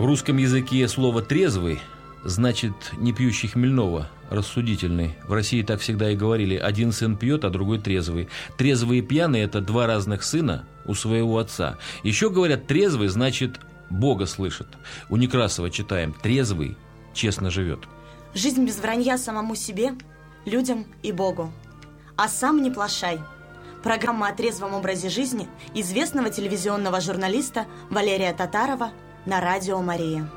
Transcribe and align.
В 0.00 0.06
русском 0.06 0.38
языке 0.38 0.88
слово 0.88 1.20
«трезвый» 1.20 1.78
значит 2.24 2.72
не 2.96 3.12
пьющий 3.12 3.50
хмельного, 3.50 4.08
рассудительный. 4.30 5.18
В 5.28 5.34
России 5.34 5.62
так 5.62 5.80
всегда 5.80 6.10
и 6.10 6.16
говорили. 6.16 6.56
Один 6.56 6.92
сын 6.92 7.18
пьет, 7.18 7.44
а 7.44 7.50
другой 7.50 7.80
трезвый. 7.80 8.30
Трезвый 8.56 9.00
и 9.00 9.02
пьяный– 9.02 9.40
это 9.42 9.60
два 9.60 9.86
разных 9.86 10.22
сына 10.22 10.64
у 10.86 10.94
своего 10.94 11.36
отца. 11.36 11.76
Еще 12.02 12.30
говорят, 12.30 12.66
трезвый 12.66 13.08
значит 13.08 13.60
Бога 13.90 14.24
слышит. 14.24 14.68
У 15.10 15.18
Некрасова 15.18 15.68
читаем 15.68 16.14
«трезвый 16.14 16.78
честно 17.12 17.50
живет». 17.50 17.80
Жизнь 18.32 18.64
без 18.64 18.78
вранья 18.78 19.18
самому 19.18 19.54
себе, 19.54 19.92
людям 20.46 20.86
и 21.02 21.12
Богу. 21.12 21.52
А 22.16 22.26
сам 22.28 22.62
не 22.62 22.70
плашай. 22.70 23.20
Программа 23.82 24.28
о 24.28 24.32
трезвом 24.34 24.72
образе 24.72 25.10
жизни 25.10 25.46
известного 25.74 26.30
телевизионного 26.30 27.02
журналиста 27.02 27.66
Валерия 27.90 28.32
Татарова 28.32 28.92
на 29.26 29.40
радио 29.40 29.80
«Мария». 29.80 30.28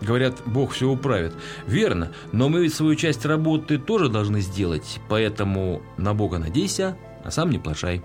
Говорят, 0.00 0.36
Бог 0.46 0.72
все 0.72 0.88
управит. 0.88 1.34
Верно, 1.66 2.12
но 2.32 2.48
мы 2.48 2.62
ведь 2.62 2.74
свою 2.74 2.94
часть 2.94 3.26
работы 3.26 3.78
тоже 3.78 4.08
должны 4.08 4.40
сделать, 4.40 5.00
поэтому 5.08 5.82
на 5.96 6.14
Бога 6.14 6.38
надейся, 6.38 6.96
а 7.24 7.30
сам 7.30 7.50
не 7.50 7.58
плашай. 7.58 8.02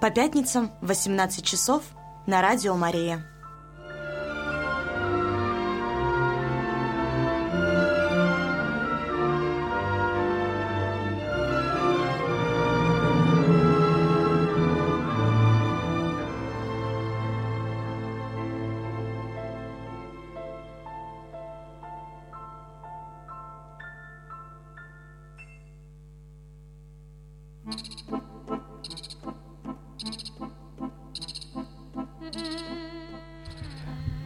По 0.00 0.10
пятницам 0.10 0.70
в 0.80 0.88
18 0.88 1.44
часов 1.44 1.82
на 2.26 2.40
радио 2.40 2.76
«Мария». 2.76 3.26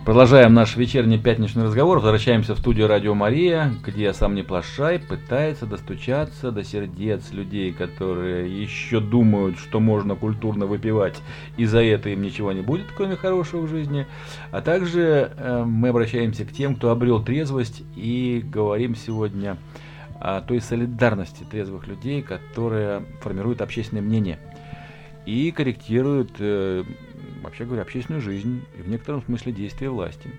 Продолжаем 0.09 0.55
наш 0.55 0.75
вечерний 0.75 1.19
пятничный 1.19 1.65
разговор. 1.65 1.99
Возвращаемся 1.99 2.55
в 2.55 2.59
студию 2.61 2.89
Радио 2.89 3.13
Мария, 3.15 3.75
где 3.85 4.15
сам 4.15 4.35
не 4.35 4.43
плашай 4.43 4.99
пытается 4.99 5.67
достучаться 5.67 6.51
до 6.51 6.65
сердец 6.65 7.31
людей, 7.31 7.75
которые 7.75 8.49
еще 8.59 9.01
думают, 9.01 9.59
что 9.59 9.81
можно 9.81 10.15
культурно 10.15 10.65
выпивать, 10.65 11.21
и 11.59 11.67
за 11.67 11.83
это 11.83 12.09
им 12.09 12.23
ничего 12.23 12.53
не 12.53 12.63
будет, 12.63 12.87
кроме 12.97 13.17
хорошего 13.17 13.67
в 13.67 13.69
жизни. 13.69 14.07
А 14.51 14.63
также 14.63 15.31
э, 15.37 15.65
мы 15.67 15.89
обращаемся 15.89 16.47
к 16.47 16.53
тем, 16.53 16.77
кто 16.77 16.89
обрел 16.89 17.23
трезвость, 17.23 17.83
и 17.95 18.43
говорим 18.43 18.95
сегодня 18.97 19.59
о 20.19 20.41
той 20.41 20.63
солидарности 20.63 21.45
трезвых 21.45 21.87
людей, 21.87 22.23
которая 22.23 23.03
формирует 23.21 23.61
общественное 23.61 24.03
мнение 24.03 24.39
и 25.27 25.51
корректирует 25.51 26.31
э, 26.39 26.85
вообще 27.43 27.65
говоря, 27.65 27.83
общественную 27.83 28.21
жизнь 28.21 28.63
и 28.79 28.83
в 28.83 28.89
некотором 28.89 29.23
смысле 29.23 29.53
действия 29.53 29.91
власти. 29.91 30.31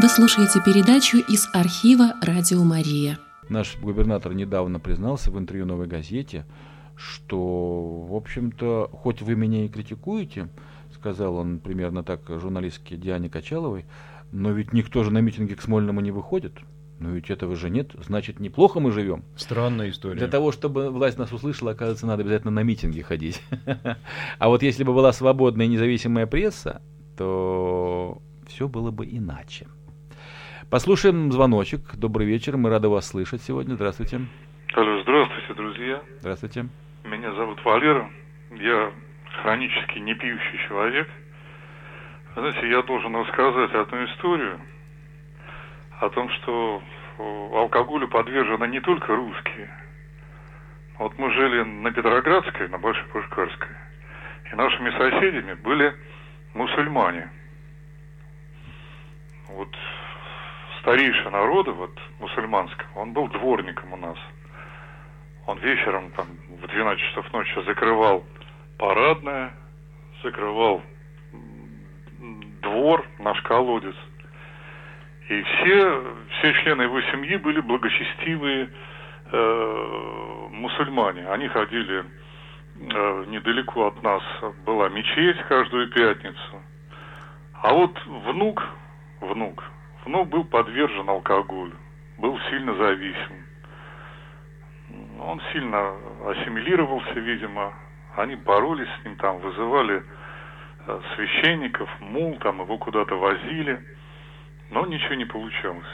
Вы 0.00 0.08
слушаете 0.08 0.60
передачу 0.64 1.18
из 1.18 1.48
архива 1.52 2.14
«Радио 2.22 2.62
Мария». 2.62 3.18
Наш 3.48 3.76
губернатор 3.78 4.32
недавно 4.32 4.78
признался 4.78 5.30
в 5.30 5.38
интервью 5.38 5.66
«Новой 5.66 5.86
газете», 5.86 6.46
что, 6.94 8.06
в 8.08 8.14
общем-то, 8.14 8.90
хоть 8.92 9.22
вы 9.22 9.34
меня 9.34 9.64
и 9.64 9.68
критикуете, 9.68 10.48
сказал 10.94 11.36
он 11.36 11.58
примерно 11.58 12.02
так 12.02 12.20
журналистке 12.28 12.96
Диане 12.96 13.28
Качаловой, 13.28 13.86
но 14.32 14.50
ведь 14.50 14.72
никто 14.72 15.04
же 15.04 15.10
на 15.10 15.18
митинги 15.18 15.54
к 15.54 15.62
Смольному 15.62 16.00
не 16.00 16.10
выходит. 16.10 16.54
Но 17.00 17.10
ведь 17.10 17.30
этого 17.30 17.54
же 17.54 17.70
нет, 17.70 17.92
значит, 17.94 18.40
неплохо 18.40 18.80
мы 18.80 18.90
живем. 18.90 19.22
Странная 19.36 19.90
история. 19.90 20.16
Для 20.16 20.26
того, 20.26 20.50
чтобы 20.50 20.90
власть 20.90 21.16
нас 21.16 21.32
услышала, 21.32 21.70
оказывается, 21.70 22.06
надо 22.06 22.22
обязательно 22.22 22.50
на 22.50 22.62
митинги 22.64 23.02
ходить. 23.02 23.40
А 24.38 24.48
вот 24.48 24.62
если 24.62 24.84
бы 24.84 24.92
была 24.92 25.12
свободная 25.12 25.66
и 25.66 25.68
независимая 25.68 26.26
пресса, 26.26 26.82
то 27.16 28.20
все 28.46 28.68
было 28.68 28.90
бы 28.90 29.06
иначе. 29.06 29.66
Послушаем 30.70 31.30
звоночек. 31.30 31.94
Добрый 31.94 32.26
вечер, 32.26 32.56
мы 32.56 32.68
рады 32.68 32.88
вас 32.88 33.06
слышать 33.06 33.42
сегодня. 33.42 33.74
Здравствуйте. 33.74 34.20
Алло, 34.74 35.00
здравствуйте, 35.02 35.54
друзья. 35.54 36.02
Здравствуйте. 36.20 36.68
Меня 37.04 37.32
зовут 37.34 37.64
Валера. 37.64 38.10
Я 38.50 38.92
хронически 39.42 39.98
не 39.98 40.14
пьющий 40.14 40.58
человек. 40.68 41.08
Знаете, 42.34 42.68
я 42.68 42.82
должен 42.82 43.14
рассказать 43.14 43.72
одну 43.72 44.04
историю– 44.04 44.60
о 46.00 46.08
том, 46.10 46.30
что 46.30 46.82
алкоголю 47.18 48.08
подвержены 48.08 48.66
не 48.68 48.80
только 48.80 49.14
русские. 49.14 49.70
Вот 50.98 51.16
мы 51.18 51.32
жили 51.32 51.62
на 51.62 51.90
Петроградской, 51.92 52.68
на 52.68 52.78
Большой 52.78 53.06
Пушкарской, 53.08 53.76
и 54.50 54.54
нашими 54.54 54.90
соседями 54.90 55.54
были 55.54 55.94
мусульмане. 56.54 57.30
Вот 59.48 59.68
старейший 60.80 61.30
народа, 61.30 61.72
вот 61.72 61.98
мусульманского, 62.20 63.00
он 63.00 63.12
был 63.12 63.28
дворником 63.28 63.92
у 63.92 63.96
нас. 63.96 64.18
Он 65.46 65.58
вечером 65.58 66.10
там 66.12 66.26
в 66.60 66.66
12 66.66 67.02
часов 67.08 67.32
ночи 67.32 67.64
закрывал 67.64 68.24
парадное, 68.76 69.52
закрывал 70.22 70.82
двор, 72.60 73.04
наш 73.18 73.40
колодец– 73.42 73.94
и 75.28 75.42
все, 75.42 76.16
все 76.38 76.52
члены 76.54 76.82
его 76.82 77.00
семьи 77.02 77.36
были 77.36 77.60
благочестивые 77.60 78.70
э, 79.30 80.48
мусульмане. 80.52 81.28
Они 81.28 81.48
ходили 81.48 82.02
э, 82.80 83.24
недалеко 83.28 83.88
от 83.88 84.02
нас, 84.02 84.22
была 84.64 84.88
мечеть 84.88 85.36
каждую 85.48 85.90
пятницу. 85.90 86.62
А 87.60 87.74
вот 87.74 87.94
внук, 88.06 88.66
внук, 89.20 89.64
внук 90.06 90.28
был 90.30 90.44
подвержен 90.44 91.06
алкоголю, 91.10 91.76
был 92.16 92.38
сильно 92.48 92.74
зависим. 92.74 93.44
Он 95.20 95.42
сильно 95.52 95.92
ассимилировался, 96.24 97.20
видимо. 97.20 97.74
Они 98.16 98.34
боролись 98.34 98.88
с 98.88 99.04
ним, 99.04 99.16
там 99.16 99.38
вызывали 99.40 100.02
э, 100.86 101.00
священников, 101.14 101.90
мул, 102.00 102.38
там 102.38 102.62
его 102.62 102.78
куда-то 102.78 103.14
возили– 103.14 103.78
но 104.70 104.86
ничего 104.86 105.14
не 105.14 105.24
получалось. 105.24 105.86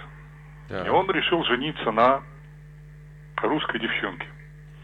Да. 0.69 0.87
И 0.87 0.89
он 0.89 1.11
решил 1.11 1.45
жениться 1.45 1.91
на 1.91 2.23
русской 3.43 3.79
девчонке. 3.81 4.27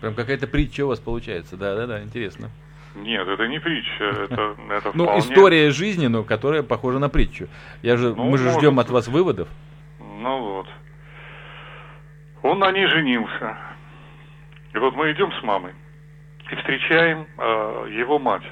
Прям 0.01 0.15
какая-то 0.15 0.47
притча 0.47 0.85
у 0.85 0.89
вас 0.89 1.01
получается, 1.01 1.57
да-да-да, 1.57 2.03
интересно. 2.03 2.51
Нет, 2.95 3.27
это 3.27 3.47
не 3.47 3.61
притча, 3.61 4.05
это, 4.05 4.57
это 4.71 4.91
Ну, 4.95 5.19
история 5.19 5.71
жизни, 5.71 6.07
но 6.07 6.25
которая 6.25 6.63
похожа 6.63 6.99
на 6.99 7.09
притчу. 7.09 7.49
Я 7.83 7.97
же, 7.97 8.15
ну, 8.15 8.25
мы 8.25 8.39
же 8.39 8.51
ждем 8.51 8.79
от 8.79 8.91
вас 8.91 9.09
выводов. 9.09 9.49
Ну 9.99 10.41
вот. 10.41 10.67
Он 12.43 12.59
на 12.59 12.73
ней 12.73 12.87
женился. 12.87 13.57
И 14.75 14.79
вот 14.79 14.95
мы 14.95 15.13
идем 15.13 15.33
с 15.33 15.43
мамой 15.43 15.73
и 16.51 16.55
встречаем 16.57 17.27
э, 17.39 17.89
его 17.91 18.19
мать. 18.19 18.45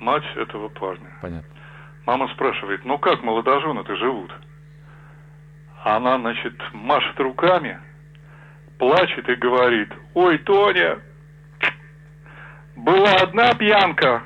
Мать 0.00 0.24
этого 0.36 0.68
парня. 0.68 1.10
Понятно. 1.20 1.51
Мама 2.06 2.28
спрашивает, 2.34 2.84
ну 2.84 2.98
как 2.98 3.22
молодожены-то 3.22 3.96
живут? 3.96 4.32
Она, 5.84 6.18
значит, 6.18 6.54
машет 6.72 7.18
руками, 7.20 7.78
плачет 8.78 9.28
и 9.28 9.34
говорит, 9.36 9.92
ой, 10.14 10.38
Тоня, 10.38 11.00
была 12.76 13.12
одна 13.14 13.54
пьянка, 13.54 14.22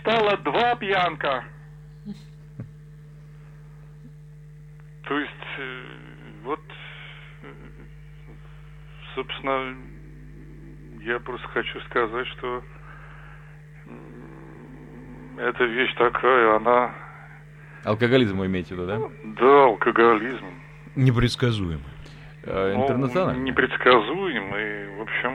стало 0.00 0.36
два 0.38 0.74
пьянка. 0.76 1.44
То 5.04 5.18
есть, 5.18 5.32
э, 5.58 5.84
вот, 6.44 6.60
собственно, 9.14 9.74
я 11.00 11.18
просто 11.20 11.48
хочу 11.48 11.80
сказать, 11.82 12.26
что 12.28 12.62
эта 15.38 15.64
вещь 15.64 15.94
такая, 15.94 16.56
она... 16.56 16.90
Алкоголизм 17.84 18.38
вы 18.38 18.46
имеете 18.46 18.74
в 18.74 18.78
виду, 18.78 18.86
да? 18.86 18.98
Да, 19.40 19.64
алкоголизм. 19.64 20.46
Непредсказуемый. 20.96 21.84
Э, 22.44 22.74
интернациональный? 22.74 23.40
Ну, 23.40 23.46
непредсказуемый, 23.46 24.96
в 24.98 25.02
общем... 25.02 25.32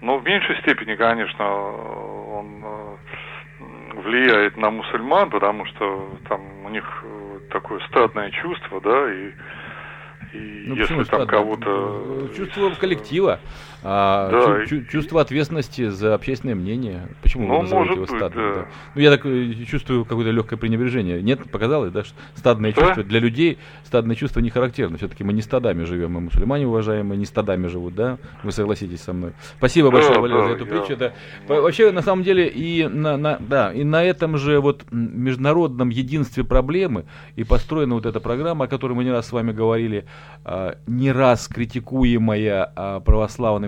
Но 0.00 0.18
в 0.18 0.24
меньшей 0.24 0.56
степени, 0.62 0.94
конечно, 0.94 1.44
он 1.44 2.62
э, 2.64 2.96
влияет 4.02 4.56
на 4.56 4.70
мусульман, 4.70 5.28
потому 5.30 5.66
что 5.66 6.18
там 6.28 6.40
у 6.64 6.70
них 6.70 7.04
такое 7.50 7.80
стадное 7.88 8.30
чувство, 8.30 8.80
да, 8.80 9.12
и 9.12 9.32
И 10.32 10.64
Ну, 10.66 10.76
если 10.76 11.02
там 11.04 11.26
кого-то... 11.26 12.28
Э, 12.30 12.36
Чувство 12.36 12.70
коллектива, 12.70 13.40
а, 13.82 14.30
Да, 14.30 14.66
чу- 14.66 14.80
чу- 14.80 14.84
чувство 14.90 15.20
ответственности 15.20 15.88
за 15.88 16.14
общественное 16.14 16.54
мнение. 16.54 17.08
Почему 17.22 17.46
Ну, 17.46 17.56
вы 17.56 17.62
называете 17.62 17.94
его 17.94 18.06
стадным? 18.06 18.54
да. 18.54 18.66
Ну, 18.94 19.00
я 19.00 19.10
так 19.10 19.24
э, 19.26 19.52
чувствую 19.66 20.04
какое-то 20.04 20.30
легкое 20.30 20.58
пренебрежение. 20.58 21.22
Нет, 21.22 21.50
показалось, 21.50 21.90
да, 21.92 22.04
что 22.04 22.14
стадное 22.34 22.72
Да? 22.72 22.80
чувство 22.82 23.02
для 23.04 23.20
людей, 23.20 23.58
стадное 23.84 24.16
чувство 24.16 24.40
не 24.40 24.50
характерно. 24.50 24.96
Все-таки 24.98 25.24
мы 25.24 25.32
не 25.32 25.42
стадами 25.42 25.84
живем, 25.84 26.12
мы 26.12 26.20
мусульмане 26.20 26.66
уважаемые, 26.66 27.18
не 27.18 27.24
стадами 27.26 27.66
живут, 27.68 27.94
да? 27.94 28.18
Вы 28.42 28.52
согласитесь 28.52 29.00
со 29.00 29.12
мной. 29.12 29.32
Спасибо 29.58 29.88
Да, 29.90 29.92
большое, 29.94 30.20
Валерий, 30.20 30.40
да, 30.42 30.48
за 30.48 30.54
эту 30.54 30.64
я- 30.66 30.70
притчу. 30.86 31.12
По- 31.46 31.60
вообще, 31.62 31.90
на 31.92 32.02
самом 32.02 32.22
деле, 32.22 32.48
и 32.48 32.86
на, 32.86 33.16
на- 33.16 33.38
да, 33.40 33.72
и 33.72 33.84
на 33.84 34.02
этом 34.04 34.36
же 34.36 34.60
вот 34.60 34.84
международном 34.90 35.88
единстве 35.88 36.44
проблемы 36.44 37.04
и 37.36 37.44
построена 37.44 37.94
вот 37.94 38.06
эта 38.06 38.20
программа, 38.20 38.66
о 38.66 38.68
которой 38.68 38.92
мы 38.92 39.04
не 39.04 39.10
раз 39.10 39.28
с 39.28 39.32
вами 39.32 39.52
говорили, 39.52 40.04
а, 40.44 40.76
не 40.86 41.12
раз 41.12 41.48
критикуемая 41.48 42.70
а, 42.76 43.00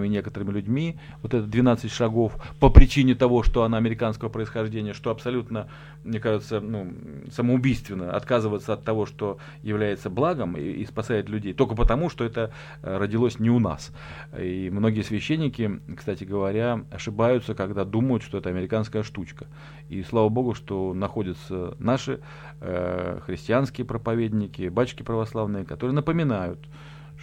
православными 0.02 0.08
некоторыми 0.08 0.50
людьми, 0.50 0.96
вот 1.22 1.34
это 1.34 1.46
12 1.46 1.90
шагов 1.90 2.36
по 2.60 2.70
причине 2.70 3.14
того, 3.14 3.42
что 3.42 3.62
она 3.62 3.78
американского 3.78 4.28
происхождения, 4.28 4.94
что 4.94 5.10
абсолютно, 5.10 5.68
мне 6.04 6.20
кажется, 6.20 6.60
ну, 6.60 6.92
самоубийственно 7.30 8.12
отказываться 8.16 8.72
от 8.72 8.84
того, 8.84 9.06
что 9.06 9.38
является 9.62 10.10
благом 10.10 10.56
и, 10.56 10.62
и 10.62 10.86
спасает 10.86 11.28
людей, 11.28 11.54
только 11.54 11.74
потому, 11.74 12.10
что 12.10 12.24
это 12.24 12.50
э, 12.82 12.98
родилось 12.98 13.38
не 13.38 13.50
у 13.50 13.58
нас. 13.58 13.92
И 14.38 14.70
многие 14.70 15.02
священники, 15.02 15.80
кстати 15.96 16.24
говоря, 16.24 16.80
ошибаются, 16.90 17.54
когда 17.54 17.84
думают, 17.84 18.22
что 18.22 18.38
это 18.38 18.50
американская 18.50 19.02
штучка. 19.02 19.46
И 19.88 20.02
слава 20.02 20.28
богу, 20.28 20.54
что 20.54 20.94
находятся 20.94 21.74
наши 21.78 22.20
э, 22.60 23.20
христианские 23.26 23.84
проповедники, 23.84 24.68
батюшки 24.68 25.02
православные, 25.02 25.64
которые 25.64 25.94
напоминают, 25.94 26.58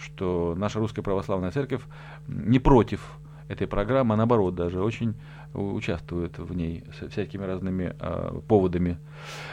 что 0.00 0.54
наша 0.56 0.78
русская 0.78 1.02
православная 1.02 1.50
церковь 1.50 1.82
не 2.26 2.58
против 2.58 3.18
этой 3.48 3.66
программы, 3.66 4.14
а 4.14 4.16
наоборот 4.16 4.54
даже 4.54 4.80
очень 4.80 5.14
участвует 5.54 6.38
в 6.38 6.54
ней 6.54 6.84
с 6.98 7.08
всякими 7.08 7.44
разными 7.44 7.94
э, 7.98 8.40
поводами. 8.46 8.98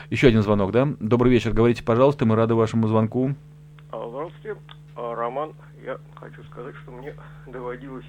Еще 0.10 0.28
один 0.28 0.44
звонок, 0.44 0.72
да? 0.72 0.88
Добрый 1.00 1.32
вечер, 1.32 1.52
говорите, 1.54 1.84
пожалуйста, 1.84 2.26
мы 2.26 2.36
рады 2.36 2.54
вашему 2.54 2.88
звонку. 2.88 3.34
Здравствуйте, 3.90 4.60
А, 4.96 5.16
Роман. 5.16 5.54
Я 5.84 5.98
хочу 6.16 6.44
сказать, 6.44 6.76
что 6.84 6.92
мне 6.92 7.14
доводилось 7.48 8.06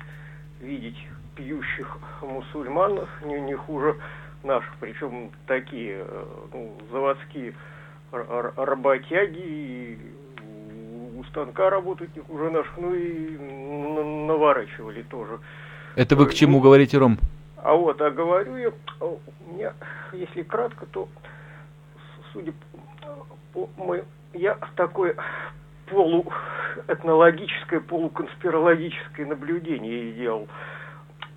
видеть 0.60 0.96
пьющих 1.34 1.98
мусульман 2.20 3.06
не, 3.24 3.40
не 3.40 3.54
хуже 3.54 3.96
наших, 4.42 4.74
причем 4.80 5.30
такие 5.46 6.04
э, 6.06 6.24
ну, 6.52 6.76
заводские 6.90 7.54
работяги, 8.10 9.38
и 9.38 9.98
у- 11.18 11.24
станка 11.24 11.70
работают 11.70 12.14
не 12.16 12.22
хуже 12.22 12.50
наших, 12.50 12.72
ну 12.78 12.94
и 12.94 13.36
наворачивали 14.26 15.02
тоже. 15.02 15.38
Это 15.96 16.16
вы 16.16 16.26
к 16.26 16.34
чему 16.34 16.60
говорите, 16.60 16.98
Ром? 16.98 17.18
А 17.56 17.74
вот, 17.74 18.00
а 18.00 18.10
говорю 18.10 18.56
я, 18.56 18.70
а, 19.00 19.04
у 19.06 19.20
меня, 19.52 19.72
если 20.12 20.42
кратко, 20.42 20.86
то, 20.86 21.08
судя 22.32 22.52
по, 23.52 23.68
мо- 23.76 24.04
я 24.32 24.56
такое 24.76 25.16
полуэтнологическое, 25.90 27.80
полуконспирологическое 27.80 29.26
наблюдение 29.26 30.12
сделал. 30.12 30.48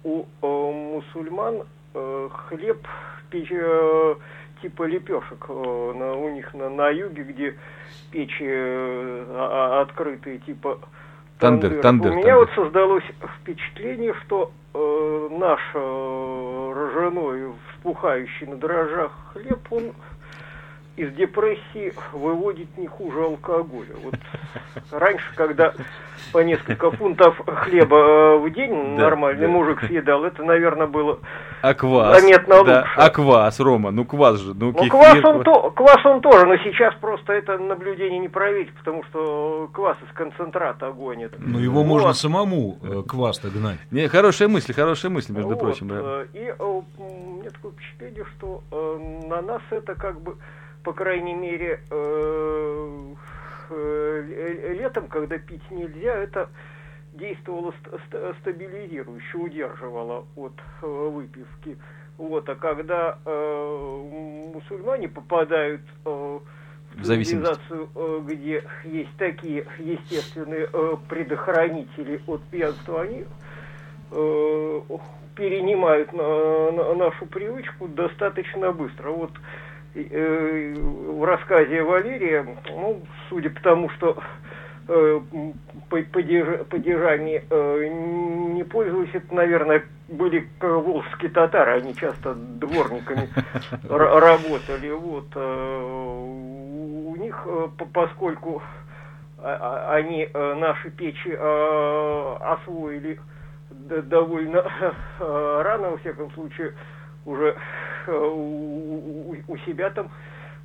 У 0.04 0.24
э, 0.24 0.26
мусульман 0.42 1.64
э, 1.94 2.30
хлеб 2.48 2.88
печь, 3.30 3.52
э, 3.52 4.16
типа 4.62 4.84
лепешек 4.84 5.46
э, 5.50 5.94
на, 5.96 6.14
у 6.14 6.30
них 6.30 6.54
на, 6.54 6.70
на 6.70 6.90
юге, 6.90 7.24
где 7.24 7.56
печи 8.12 8.44
э, 8.44 9.26
а- 9.30 9.80
а- 9.80 9.82
открытые, 9.82 10.40
типа 10.40 10.80
Тандыр, 11.40 11.82
тандыров. 11.82 11.84
тандыр, 11.84 12.12
У 12.12 12.16
меня 12.16 12.36
вот 12.36 12.48
тандыр. 12.50 12.66
создалось 12.66 13.04
впечатление, 13.42 14.14
что 14.26 14.52
э, 14.74 15.28
наш 15.32 15.60
э, 15.74 16.74
ржаной, 16.76 17.52
вспухающий 17.74 18.48
на 18.48 18.58
дрожжах 18.58 19.12
хлеб, 19.34 19.60
он 19.72 19.92
из 21.02 21.12
депрессии 21.14 21.94
выводит 22.14 22.78
не 22.78 22.88
хуже 22.88 23.24
алкоголя. 23.24 23.96
Вот 24.04 24.14
раньше, 24.92 25.26
когда 25.36 25.74
по 26.32 26.40
несколько 26.40 26.92
фунтов 26.92 27.40
хлеба 27.46 27.98
э, 27.98 28.38
в 28.38 28.50
день 28.54 28.96
Да, 28.98 29.04
нормальный 29.06 29.48
да. 29.48 29.52
мужик 29.52 29.82
съедал, 29.84 30.24
это, 30.24 30.44
наверное, 30.44 30.88
было... 30.88 31.20
А 31.62 31.74
квас? 31.74 32.22
Заметно 32.22 32.64
да. 32.64 32.80
лучше. 32.82 32.92
А 32.96 33.10
квас, 33.10 33.60
Рома, 33.60 33.92
ну 33.92 34.06
квас 34.06 34.40
же, 34.40 34.54
ну, 34.54 34.68
Ну, 34.68 34.74
кефир. 34.74 34.90
квас 34.92 35.24
он, 35.26 35.44
то, 35.44 35.72
квас 35.72 36.06
он 36.06 36.22
тоже, 36.22 36.46
но 36.46 36.58
сейчас 36.58 36.94
просто 37.02 37.34
это 37.34 37.58
наблюдение 37.58 38.20
не 38.20 38.30
проверить, 38.30 38.74
потому 38.76 39.04
что 39.06 39.70
квас 39.74 39.98
из 40.08 40.14
концентрата 40.16 40.92
гонит. 40.92 41.34
Но 41.40 41.60
его 41.60 41.80
Вот. 41.82 41.88
можно 41.88 42.14
самому 42.14 42.78
э, 42.84 43.02
квас-то 43.08 43.50
гнать. 43.50 43.80
Не, 43.92 44.08
хорошая 44.08 44.48
мысль, 44.48 44.74
хорошая 44.74 45.12
мысль, 45.12 45.34
между 45.34 45.50
Вот, 45.50 45.60
прочим. 45.60 45.88
да. 45.88 45.96
э, 46.02 46.26
И 46.34 46.46
э, 46.46 46.54
у 46.64 46.84
меня 47.40 47.50
такое 47.50 47.72
впечатление, 47.72 48.26
что 48.38 48.62
э, 48.72 49.28
на 49.28 49.42
нас 49.42 49.62
это 49.72 49.96
как 49.96 50.20
бы, 50.22 50.36
по 50.84 50.94
крайней 50.94 51.34
мере, 51.36 51.80
э, 51.90 53.14
э, 53.70 54.74
летом, 54.74 55.08
когда 55.08 55.38
пить 55.38 55.70
нельзя, 55.72 56.16
это 56.16 56.50
действовало 57.14 57.72
ст- 57.72 57.94
ст- 58.10 58.36
стабилизирующе, 58.42 59.38
удерживало 59.38 60.26
от 60.36 60.54
э, 60.82 60.86
выпивки. 60.88 61.78
Вот, 62.18 62.48
а 62.50 62.56
когда 62.56 63.18
э, 63.26 64.50
мусульмане 64.54 65.08
попадают 65.10 65.82
э, 66.06 66.40
В 66.92 67.04
цивилизацию, 67.34 67.90
э, 67.96 68.20
где 68.26 68.64
есть 68.86 69.16
такие 69.18 69.66
естественные 69.80 70.68
э, 70.72 70.96
предохранители 71.08 72.22
от 72.28 72.42
пьянства, 72.44 73.02
они 73.02 73.26
э, 74.12 74.82
перенимают 75.36 76.12
на- 76.14 76.72
на- 76.72 76.94
нашу 76.96 77.26
привычку 77.28 77.88
достаточно 77.88 78.72
быстро. 78.72 79.12
Вот 79.12 79.32
э, 79.32 79.40
в 79.94 81.26
рассказе 81.26 81.84
Валерия, 81.84 82.46
ну, 82.70 83.02
судя 83.30 83.50
по 83.50 83.62
тому, 83.62 83.90
что 83.90 84.18
э, 84.88 85.20
падежами 85.90 87.44
э, 87.50 87.88
не 88.54 88.64
пользовались, 88.64 89.14
это, 89.14 89.34
наверное, 89.36 89.84
были 90.08 90.48
э, 90.62 90.68
волжские 90.68 91.32
татары, 91.32 91.74
они 91.82 91.96
часто 91.96 92.34
дворниками 92.36 93.30
работали. 93.90 94.92
Вот, 94.92 95.28
э, 95.36 95.82
у 95.84 97.16
них, 97.18 97.42
э, 97.46 97.68
по- 97.78 97.86
поскольку 97.86 98.62
а- 99.44 99.88
а- 99.90 99.96
они 99.96 100.30
э, 100.32 100.54
наши 100.56 100.90
печи 100.92 101.36
э, 101.38 102.36
освоили 102.42 103.20
довольно 103.70 104.58
э, 105.20 105.62
рано, 105.64 105.92
во 105.92 105.98
всяком 105.98 106.32
случае, 106.32 106.74
уже 107.26 107.50
э, 107.50 107.56
у, 108.08 109.32
у- 109.32 109.36
у 109.48 109.58
себя 109.60 109.90
там 109.90 110.10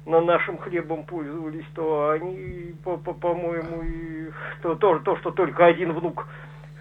на 0.06 0.20
нашим 0.20 0.56
хлебом 0.58 1.04
пользовались, 1.04 1.64
то 1.74 2.10
они, 2.10 2.74
по- 2.84 2.96
по- 2.96 3.12
по-моему, 3.14 3.82
и 3.82 4.30
то, 4.62 4.74
то, 4.76 4.98
то, 5.00 5.16
что 5.18 5.30
только 5.32 5.66
один 5.66 5.92
внук 5.92 6.26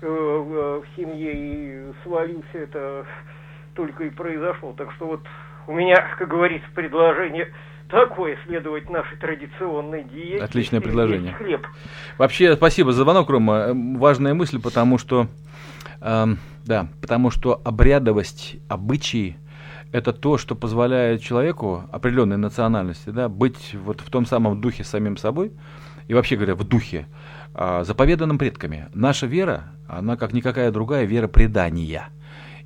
э, 0.01 0.07
в 0.07 0.81
в 0.81 0.85
семье 0.95 1.31
и 1.33 1.93
свалился, 2.03 2.45
это 2.53 3.05
только 3.73 4.03
и 4.05 4.09
произошло. 4.09 4.73
Так 4.77 4.91
что 4.93 5.07
вот 5.07 5.21
у 5.67 5.73
меня, 5.73 5.95
как 6.19 6.27
говорится, 6.29 6.67
предложение 6.75 7.51
такое, 7.89 8.37
следовать 8.45 8.89
нашей 8.89 9.17
традиционной 9.17 10.03
диете. 10.03 10.43
Отличное 10.43 10.81
предложение. 10.81 11.33
Хлеб. 11.33 11.65
Вообще, 12.17 12.55
спасибо 12.55 12.91
за 12.91 13.03
звонок, 13.03 13.29
Рома. 13.29 13.57
Эм, 13.69 13.97
Важная 13.97 14.33
мысль, 14.33 14.59
потому 14.61 14.97
что, 14.97 15.27
эм, 16.01 16.37
да, 16.65 16.87
потому 17.01 17.31
что 17.31 17.59
обрядовость, 17.63 18.57
обычаи 18.69 19.37
это 19.91 20.13
то, 20.13 20.37
что 20.37 20.55
позволяет 20.55 21.21
человеку 21.21 21.83
определенной 21.91 22.37
национальности, 22.37 23.09
да, 23.09 23.29
быть 23.29 23.73
вот 23.73 24.01
в 24.01 24.09
том 24.09 24.25
самом 24.25 24.61
духе 24.61 24.83
самим 24.83 25.17
собой 25.17 25.51
и 26.07 26.13
вообще 26.13 26.35
говоря, 26.35 26.55
в 26.55 26.63
духе, 26.63 27.07
а, 27.53 27.83
заповеданным 27.83 28.37
предками. 28.37 28.87
Наша 28.93 29.25
вера, 29.25 29.71
она 29.87 30.17
как 30.17 30.33
никакая 30.33 30.71
другая 30.71 31.05
вера 31.05 31.27
предания. 31.27 32.09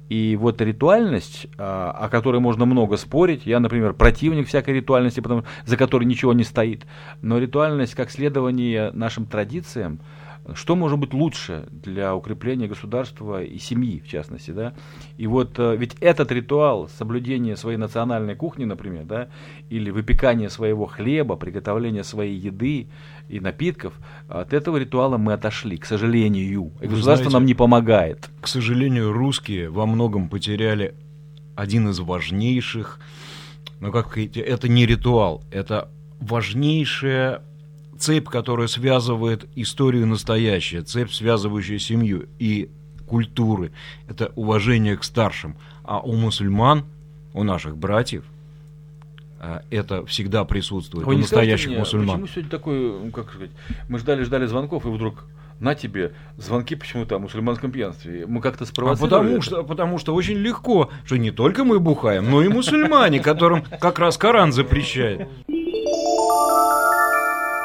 И 0.10 0.36
вот 0.36 0.60
ритуальность, 0.60 1.48
а, 1.58 1.92
о 1.92 2.10
которой 2.10 2.42
можно 2.42 2.66
много 2.66 2.98
спорить, 2.98 3.46
я, 3.46 3.60
например, 3.60 3.94
противник 3.94 4.48
всякой 4.48 4.74
ритуальности, 4.74 5.20
потому, 5.20 5.44
за 5.66 5.78
которой 5.78 6.06
ничего 6.06 6.34
не 6.34 6.44
стоит, 6.44 6.86
но 7.22 7.38
ритуальность 7.38 7.94
как 7.94 8.10
следование 8.10 8.92
нашим 8.92 9.28
традициям, 9.28 10.00
что 10.56 10.76
может 10.76 11.00
быть 11.00 11.14
лучше 11.14 11.68
для 11.72 12.16
укрепления 12.16 12.68
государства 12.68 13.44
и 13.44 13.58
семьи, 13.58 14.02
в 14.04 14.08
частности, 14.08 14.52
да? 14.52 14.74
И 15.18 15.28
вот 15.28 15.58
э, 15.58 15.76
ведь 15.76 15.96
этот 16.00 16.32
ритуал 16.32 16.90
соблюдения 16.90 17.56
своей 17.56 17.78
национальной 17.78 18.36
кухни, 18.36 18.66
например, 18.66 19.06
да, 19.06 19.30
или 19.70 19.92
выпекания 19.92 20.50
своего 20.50 20.86
хлеба, 20.86 21.36
приготовления 21.36 22.04
своей 22.04 22.38
еды 22.38 22.88
и 23.28 23.40
напитков, 23.40 23.94
от 24.28 24.54
этого 24.54 24.78
ритуала 24.78 25.18
мы 25.18 25.34
отошли, 25.34 25.78
к 25.78 25.86
сожалению. 25.86 26.40
И 26.82 26.88
Вы 26.88 26.96
государство 26.96 27.16
знаете, 27.16 27.34
нам 27.34 27.46
не 27.46 27.54
помогает. 27.54 28.30
К 28.42 28.48
сожалению, 28.48 29.12
русские 29.12 29.70
во 29.70 29.86
многом 29.86 30.30
потеряли 30.30 30.96
один 31.56 31.90
из 31.90 32.00
важнейших, 32.00 33.00
ну 33.80 33.92
как 33.92 34.18
это 34.18 34.68
не 34.68 34.86
ритуал, 34.86 35.44
это 35.52 35.90
важнейшее 36.20 37.42
цепь, 38.00 38.28
которая 38.28 38.68
связывает 38.68 39.46
историю 39.56 40.08
настоящее, 40.08 40.82
цепь, 40.82 41.12
связывающая 41.12 41.80
семью 41.80 42.28
и 42.40 42.70
культуры. 43.08 43.72
Это 44.08 44.32
уважение 44.36 44.98
к 44.98 45.04
старшим. 45.04 45.56
А 45.84 46.00
у 46.00 46.16
мусульман, 46.16 46.86
у 47.34 47.44
наших 47.44 47.78
братьев, 47.78 48.24
а, 49.40 49.64
это 49.70 50.06
всегда 50.06 50.44
присутствует 50.46 51.06
Вы 51.06 51.16
у 51.16 51.18
настоящих 51.18 51.70
мне, 51.70 51.80
мусульман. 51.80 52.22
Почему 52.22 52.28
сегодня 52.28 52.50
такой, 52.50 52.80
ну, 52.80 53.12
как 53.12 53.30
сказать, 53.30 53.52
мы 53.88 54.00
ждали-ждали 54.00 54.46
звонков, 54.46 54.86
и 54.86 54.90
вдруг 54.90 55.26
на 55.60 55.76
тебе 55.76 56.14
звонки 56.38 56.76
почему-то 56.76 57.16
о 57.18 57.20
мусульманском 57.20 57.72
пьянстве. 57.72 58.26
Мы 58.28 58.42
как-то 58.42 58.64
А 58.64 58.68
спровоцировали 58.68 59.10
потому 59.10 59.32
это? 59.36 59.42
что, 59.42 59.64
потому 59.64 59.98
что 59.98 60.16
очень 60.16 60.38
легко, 60.38 60.90
что 61.06 61.18
не 61.18 61.32
только 61.32 61.64
мы 61.64 61.80
бухаем, 61.80 62.30
но 62.30 62.42
и 62.44 62.48
мусульмане, 62.48 63.20
которым 63.20 63.64
как 63.80 64.00
раз 64.00 64.18
Коран 64.18 64.52
запрещает. 64.54 65.28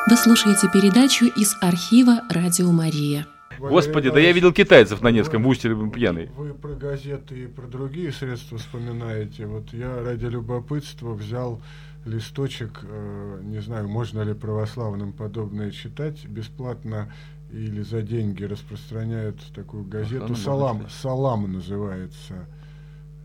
Вы 0.07 0.17
слушаете 0.19 0.69
передачу 0.69 1.25
из 1.25 1.57
архива 1.63 2.21
«Радио 2.29 2.71
Мария». 2.71 3.27
Господи, 3.59 4.11
да 4.11 4.21
я 4.21 4.33
видел 4.33 4.53
китайцев 4.53 5.01
на 5.01 5.09
Невском 5.09 5.43
в 5.43 5.49
устье 5.49 5.75
пьяный. 5.91 6.27
Вы 6.37 6.53
про 6.53 6.75
газеты 6.75 7.45
и 7.45 7.47
про 7.47 7.67
другие 7.67 8.13
средства 8.13 8.59
вспоминаете. 8.59 9.47
Вот 9.47 9.73
я 9.73 10.03
ради 10.03 10.27
любопытства 10.27 11.15
взял 11.15 11.63
листочек, 12.05 12.81
э, 12.83 13.41
не 13.45 13.63
знаю, 13.63 13.89
можно 13.89 14.21
ли 14.21 14.35
православным 14.35 15.15
подобное 15.15 15.71
читать, 15.71 16.23
бесплатно 16.27 17.11
или 17.51 17.81
за 17.81 18.03
деньги 18.03 18.45
распространяют 18.45 19.41
такую 19.55 19.85
газету. 19.85 20.37
Салам. 20.37 20.87
Салам 20.91 21.51
называется. 21.51 22.47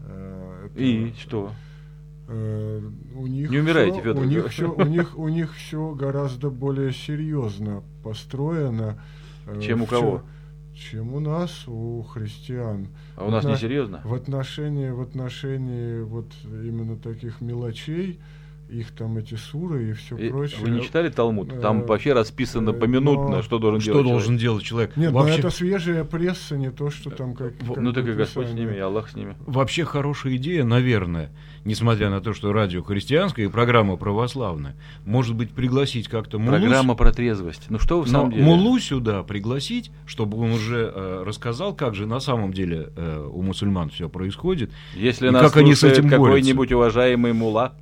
Э, 0.06 0.68
это, 0.68 0.80
И 0.82 1.14
что? 1.20 1.52
Э, 2.30 2.82
у 3.16 3.28
них 3.28 3.50
Не 3.50 3.58
умирайте, 3.60 3.94
всё- 4.02 4.04
Фёдор 4.04 4.24
у 4.24 4.26
них 4.28 4.48
все, 4.50 4.72
у 4.72 4.86
них 4.86 5.18
у 5.18 5.28
них 5.30 5.56
все 5.56 5.94
гораздо 5.96 6.50
более 6.50 6.92
серьезно 6.94 7.84
построено. 8.04 9.02
э, 9.48 9.60
Чем 9.62 9.82
у 9.82 9.86
в 9.86 9.90
кого? 9.90 10.22
Чем 10.76 11.14
у 11.14 11.20
нас, 11.20 11.68
у 11.68 12.04
христиан. 12.04 12.88
А 13.18 13.26
у 13.26 13.32
нас 13.32 13.44
на- 13.44 13.50
не 13.50 13.58
серьезно? 13.58 14.02
В 14.06 14.14
отношении, 14.14 14.90
в 14.92 15.02
отношении 15.02 16.02
вот 16.04 16.28
именно 16.46 16.96
таких 16.96 17.42
мелочей, 17.42 18.20
их 18.70 18.92
там 18.92 19.18
эти 19.18 19.36
суры 19.36 19.90
и 19.90 19.94
все 19.94 20.16
И 20.18 20.30
прочее. 20.30 20.60
Вы 20.62 20.70
не 20.70 20.82
читали 20.82 21.10
Талмуд? 21.10 21.60
Там 21.62 21.82
Э, 21.82 21.86
вообще 21.88 22.14
расписано 22.14 22.70
э, 22.70 22.74
поминутно, 22.74 23.38
но- 23.38 23.42
что 23.42 23.58
должен 23.60 23.82
Что 23.82 23.92
делать 23.94 24.06
должен 24.08 24.26
человек. 24.38 24.42
делать 24.42 24.64
человек? 24.64 24.98
Нет, 24.98 25.12
но 25.12 25.20
вообще, 25.20 25.40
это 25.40 25.50
свежая 25.50 26.04
пресса, 26.04 26.56
не 26.58 26.70
то, 26.72 26.90
что 26.90 27.10
там 27.10 27.34
как... 27.34 27.58
Как 27.58 27.78
Ну 27.78 27.92
так 27.94 28.08
и 28.08 28.14
Господь 28.14 28.48
с 28.50 28.54
ними, 28.54 28.76
и 28.76 28.80
Аллах 28.80 29.10
с 29.10 29.16
ними. 29.16 29.36
вообще 29.46 29.86
хорошая 29.86 30.36
идея, 30.36 30.64
наверное, 30.64 31.32
несмотря 31.66 32.10
на 32.10 32.22
то, 32.22 32.34
что 32.34 32.54
радио 32.54 32.84
христианское 32.84 33.46
и 33.46 33.48
программа 33.48 33.98
православная, 33.98 34.76
может 35.06 35.36
быть 35.36 35.52
пригласить 35.52 36.08
как-то 36.08 36.38
Мулу, 36.40 36.58
Программа 36.58 36.96
про 36.96 37.12
трезвость. 37.12 37.66
Ну 37.70 37.80
что 37.80 37.98
вы 38.00 38.04
в 38.04 38.12
но 38.12 38.20
самом 38.20 38.32
деле? 38.32 38.44
Мулу 38.44 38.80
сюда 38.80 39.24
пригласить, 39.24 39.92
чтобы 40.06 40.38
он 40.38 40.52
уже 40.52 40.92
э, 40.94 41.24
рассказал, 41.26 41.74
как 41.76 41.96
же 41.96 42.06
на 42.06 42.20
самом 42.20 42.54
деле 42.54 42.90
э, 42.96 43.28
у 43.34 43.42
мусульман 43.42 43.90
все 43.90 44.10
происходит. 44.10 44.72
Если 44.96 45.28
И 45.28 45.32
нас 45.32 45.44
как 45.52 45.58
они 45.58 45.74
с 45.76 45.84
этим 45.84 46.08
какой-нибудь 46.10 46.72
уважаемый 46.72 47.34
мула, 47.34 47.74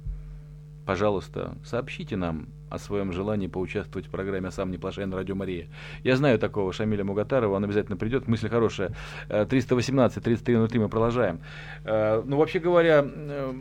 пожалуйста, 0.88 1.58
сообщите 1.66 2.16
нам 2.16 2.48
о 2.70 2.80
своем 2.80 3.12
желании 3.12 3.48
поучаствовать 3.48 4.08
в 4.08 4.10
программе 4.10 4.52
«Сам 4.52 4.72
не 4.72 4.78
плашай» 4.78 5.06
на 5.06 5.18
Радио 5.18 5.36
Мария. 5.36 5.68
Я 6.04 6.16
знаю 6.16 6.40
такого 6.40 6.72
Шамиля 6.72 7.04
Мугатарова, 7.04 7.56
он 7.56 7.64
обязательно 7.66 7.98
придет, 7.98 8.30
мысль 8.30 8.48
хорошая. 8.48 8.92
Э, 9.28 9.46
318 9.46 10.24
3303 10.24 10.80
мы 10.80 10.88
продолжаем. 10.88 11.42
Э, 11.84 12.24
Ну, 12.26 12.38
вообще 12.38 12.60
говоря, 12.60 13.06
э, 13.06 13.54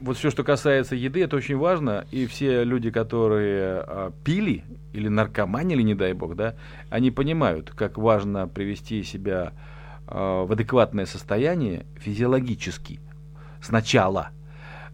вот 0.00 0.16
все, 0.16 0.30
что 0.30 0.44
касается 0.44 0.94
еды, 0.94 1.24
это 1.24 1.36
очень 1.36 1.56
важно, 1.56 2.06
и 2.12 2.26
все 2.26 2.62
люди, 2.62 2.92
которые 2.92 3.84
э, 3.84 4.10
пили 4.24 4.62
или 4.92 5.08
наркоманили, 5.08 5.82
не 5.82 5.96
дай 5.96 6.12
бог, 6.12 6.36
да, 6.36 6.54
они 6.88 7.10
понимают, 7.10 7.70
как 7.70 7.98
важно 7.98 8.46
привести 8.46 9.02
себя 9.02 9.52
э, 10.06 10.44
в 10.46 10.52
адекватное 10.52 11.06
состояние 11.06 11.84
физиологически 11.98 13.00
сначала. 13.60 14.30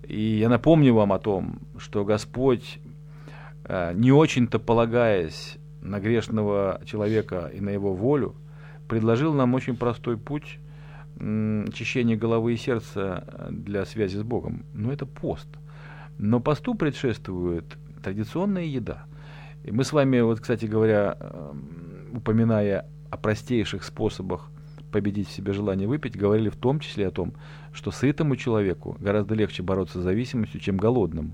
И 0.06 0.38
я 0.38 0.48
напомню 0.48 0.94
вам 0.94 1.12
о 1.12 1.18
том, 1.18 1.60
что 1.78 2.04
Господь, 2.04 2.78
э, 3.64 3.92
не 3.94 4.12
очень-то 4.12 4.58
полагаясь 4.58 5.58
на 5.82 5.98
грешного 6.00 6.80
человека 6.84 7.50
и 7.52 7.60
на 7.60 7.70
его 7.70 7.92
волю, 7.92 8.36
предложил 8.88 9.34
нам 9.34 9.54
очень 9.54 9.76
простой 9.76 10.16
путь 10.16 10.58
очищения 11.18 12.16
головы 12.16 12.54
и 12.54 12.56
сердца 12.56 13.25
э, 13.26 13.48
для 13.50 13.84
связи 13.84 14.16
с 14.16 14.22
Богом. 14.22 14.64
Но 14.75 14.92
это 14.92 15.06
пост. 15.06 15.48
Но 16.18 16.40
посту 16.40 16.75
предшествует 16.75 17.64
традиционная 18.02 18.64
еда. 18.64 19.06
И 19.64 19.72
мы 19.72 19.82
с 19.82 19.92
вами, 19.92 20.20
вот, 20.20 20.40
кстати 20.40 20.66
говоря, 20.66 21.16
эм, 21.18 22.16
упоминая 22.16 22.86
о 23.10 23.16
простейших 23.16 23.82
способах 23.82 24.50
победить 24.93 25.28
в 25.28 25.33
себе 25.33 25.52
желание 25.52 25.88
выпить, 25.88 26.16
говорили 26.16 26.49
в 26.49 26.57
том 26.57 26.81
числе 26.81 27.09
о 27.09 27.11
том, 27.11 27.35
что 27.73 27.90
сытому 27.90 28.37
человеку 28.37 28.97
гораздо 29.00 29.35
легче 29.35 29.62
бороться 29.62 30.00
с 30.00 30.02
зависимостью, 30.02 30.61
чем 30.61 30.76
голодному. 30.76 31.33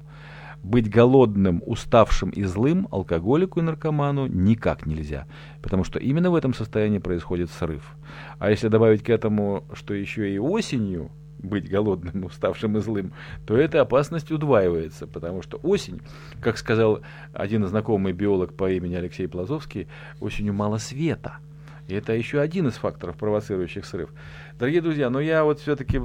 Быть 0.63 0.89
голодным, 0.89 1.61
уставшим 1.67 2.31
и 2.31 2.45
злым 2.45 2.87
алкоголику 2.93 3.59
и 3.59 3.65
наркоману 3.65 4.27
никак 4.27 4.87
нельзя, 4.87 5.27
потому 5.61 5.83
что 5.83 5.99
именно 5.99 6.31
в 6.31 6.37
этом 6.37 6.55
состоянии 6.55 6.99
происходит 6.99 7.51
срыв. 7.51 7.97
А 8.39 8.51
если 8.51 8.69
добавить 8.69 9.03
к 9.03 9.11
этому, 9.11 9.65
что 9.75 9.93
еще 9.93 10.33
и 10.33 10.39
осенью 10.39 11.11
быть 11.43 11.69
голодным, 11.69 12.25
уставшим 12.27 12.77
и 12.77 12.81
злым, 12.81 13.13
то 13.47 13.57
эта 13.57 13.81
опасность 13.81 14.31
удваивается, 14.31 15.07
потому 15.07 15.43
что 15.43 15.59
осень, 15.59 16.01
как 16.41 16.57
сказал 16.57 17.01
один 17.33 17.67
знакомый 17.67 18.13
биолог 18.13 18.55
по 18.55 18.71
имени 18.71 18.95
Алексей 18.95 19.27
Плазовский, 19.27 19.89
осенью 20.21 20.55
мало 20.55 20.79
света. 20.79 21.39
И 21.89 21.95
это 21.95 22.13
еще 22.13 22.41
один 22.41 22.69
из 22.69 22.75
факторов, 22.75 23.17
провоцирующих 23.17 23.85
срыв. 23.85 24.11
Дорогие 24.59 24.81
друзья, 24.81 25.11
но 25.11 25.21
я 25.21 25.45
вот 25.45 25.61
все-таки, 25.61 26.01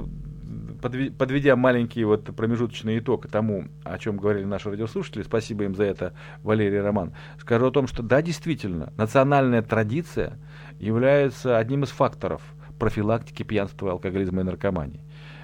подведя 0.82 1.56
маленький 1.56 2.04
вот 2.04 2.24
промежуточный 2.24 2.98
итог 2.98 3.28
тому, 3.28 3.66
о 3.84 3.98
чем 3.98 4.16
говорили 4.16 4.44
наши 4.44 4.70
радиослушатели, 4.70 5.22
спасибо 5.22 5.64
им 5.64 5.74
за 5.74 5.84
это, 5.84 6.14
Валерий 6.42 6.80
Роман, 6.80 7.12
скажу 7.40 7.66
о 7.66 7.70
том, 7.70 7.86
что 7.86 8.02
да, 8.02 8.22
действительно, 8.22 8.92
национальная 8.96 9.62
традиция 9.62 10.38
является 10.78 11.58
одним 11.58 11.84
из 11.84 11.90
факторов 11.90 12.42
профилактики 12.78 13.42
пьянства, 13.42 13.92
алкоголизма 13.92 14.42
и 14.42 14.44
наркомании. 14.44 15.00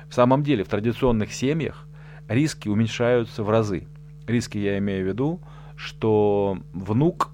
В 0.08 0.14
самом 0.14 0.42
деле, 0.42 0.64
в 0.64 0.68
традиционных 0.68 1.32
семьях 1.32 1.86
риски 2.28 2.68
уменьшаются 2.68 3.42
в 3.42 3.50
разы. 3.50 3.86
Риски 4.26 4.58
я 4.58 4.78
имею 4.78 5.04
в 5.04 5.08
виду, 5.08 5.40
что 5.76 6.58
внук 6.72 7.30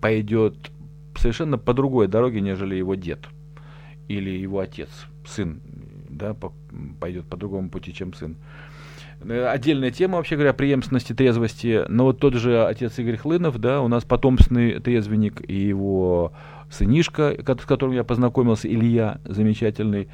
пойдет 0.00 0.70
совершенно 1.16 1.58
по 1.58 1.74
другой 1.74 2.08
дороге, 2.08 2.40
нежели 2.40 2.74
его 2.74 2.94
дед 2.94 3.28
или 4.08 4.30
его 4.30 4.60
отец, 4.60 4.88
сын, 5.26 5.60
да, 6.08 6.34
по, 6.34 6.52
пойдет 7.00 7.26
по 7.26 7.36
другому 7.36 7.70
пути, 7.70 7.92
чем 7.94 8.12
сын. 8.12 8.36
Э, 9.22 9.46
Отдельная 9.46 9.90
тема, 9.90 10.18
вообще 10.18 10.36
говоря, 10.36 10.52
преемственности 10.52 11.12
трезвости. 11.12 11.84
Но 11.88 12.04
вот 12.04 12.18
тот 12.18 12.34
же 12.34 12.64
отец 12.66 12.98
Игорь 12.98 13.16
Хлынов, 13.16 13.58
да, 13.58 13.80
у 13.80 13.88
нас 13.88 14.04
потомственный 14.04 14.80
трезвенник, 14.80 15.48
и 15.48 15.54
его 15.54 16.32
сынишка, 16.70 17.34
с 17.38 17.64
которым 17.64 17.94
я 17.94 18.04
познакомился, 18.04 18.68
Илья, 18.68 19.20
замечательный, 19.24 20.08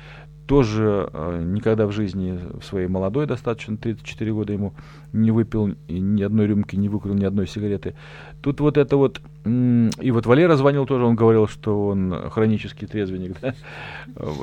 тоже 0.50 1.08
э, 1.12 1.44
никогда 1.44 1.86
в 1.86 1.92
жизни, 1.92 2.36
в 2.58 2.64
своей 2.64 2.88
молодой 2.88 3.26
достаточно, 3.26 3.76
34 3.76 4.32
года 4.32 4.52
ему, 4.52 4.74
не 5.12 5.30
выпил 5.30 5.76
ни 5.86 6.24
одной 6.24 6.48
рюмки, 6.48 6.74
не 6.74 6.88
выкурил 6.88 7.14
ни 7.14 7.24
одной 7.24 7.46
сигареты. 7.46 7.94
Тут 8.42 8.58
вот 8.58 8.76
это 8.76 8.96
вот, 8.96 9.20
и 9.44 10.10
вот 10.10 10.26
Валера 10.26 10.56
звонил 10.56 10.86
тоже, 10.86 11.04
он 11.04 11.14
говорил, 11.14 11.46
что 11.46 11.86
он 11.86 12.30
хронический 12.30 12.86
трезвенник. 12.86 13.36
Да? 13.40 13.54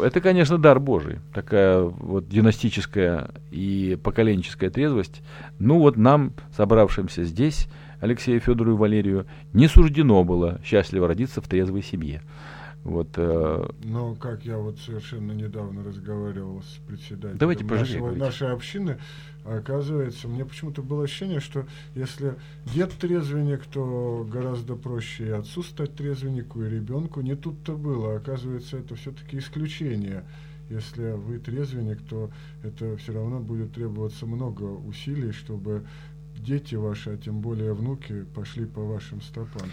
Это, 0.01 0.21
конечно, 0.21 0.57
дар 0.57 0.79
Божий, 0.79 1.19
такая 1.33 1.81
вот 1.81 2.29
династическая 2.29 3.31
и 3.51 3.99
поколенческая 4.01 4.69
трезвость. 4.69 5.21
Ну 5.59 5.77
вот 5.77 5.97
нам, 5.97 6.31
собравшимся 6.55 7.25
здесь, 7.25 7.67
Алексею 7.99 8.39
Федору 8.39 8.75
и 8.75 8.77
Валерию, 8.77 9.25
не 9.51 9.67
суждено 9.67 10.23
было 10.23 10.61
счастливо 10.63 11.09
родиться 11.09 11.41
в 11.41 11.49
трезвой 11.49 11.83
семье. 11.83 12.21
Вот, 12.87 13.09
э, 13.17 13.69
Но 13.83 14.15
как 14.15 14.45
я 14.45 14.57
вот 14.57 14.79
совершенно 14.79 15.33
недавно 15.33 15.83
разговаривал 15.83 16.61
с 16.61 16.79
председателем 16.87 17.37
Давайте 17.37 17.65
поживее 17.65 18.01
нашего, 18.01 18.17
нашей 18.17 18.51
общины, 18.53 18.97
оказывается, 19.43 20.29
мне 20.29 20.45
почему-то 20.45 20.81
было 20.81 21.03
ощущение, 21.03 21.41
что 21.41 21.65
если 21.95 22.35
дед 22.73 22.93
трезвенник, 22.93 23.65
то 23.65 24.25
гораздо 24.31 24.75
проще 24.75 25.27
и 25.27 25.31
отцу 25.31 25.63
стать 25.63 25.95
трезвеннику, 25.95 26.63
и 26.63 26.69
ребенку. 26.69 27.19
Не 27.19 27.35
тут-то 27.35 27.75
было. 27.75 28.15
Оказывается, 28.15 28.77
это 28.77 28.95
все-таки 28.95 29.37
исключение. 29.39 30.23
Если 30.69 31.11
вы 31.11 31.39
трезвенник, 31.39 31.99
то 32.09 32.31
это 32.63 32.95
все 32.95 33.11
равно 33.11 33.41
будет 33.41 33.73
требоваться 33.73 34.25
много 34.25 34.63
усилий, 34.63 35.33
чтобы 35.33 35.83
дети 36.39 36.75
ваши, 36.75 37.11
а 37.11 37.17
тем 37.17 37.41
более 37.41 37.73
внуки, 37.73 38.25
пошли 38.35 38.65
по 38.65 38.81
вашим 38.81 39.21
стопам. 39.21 39.67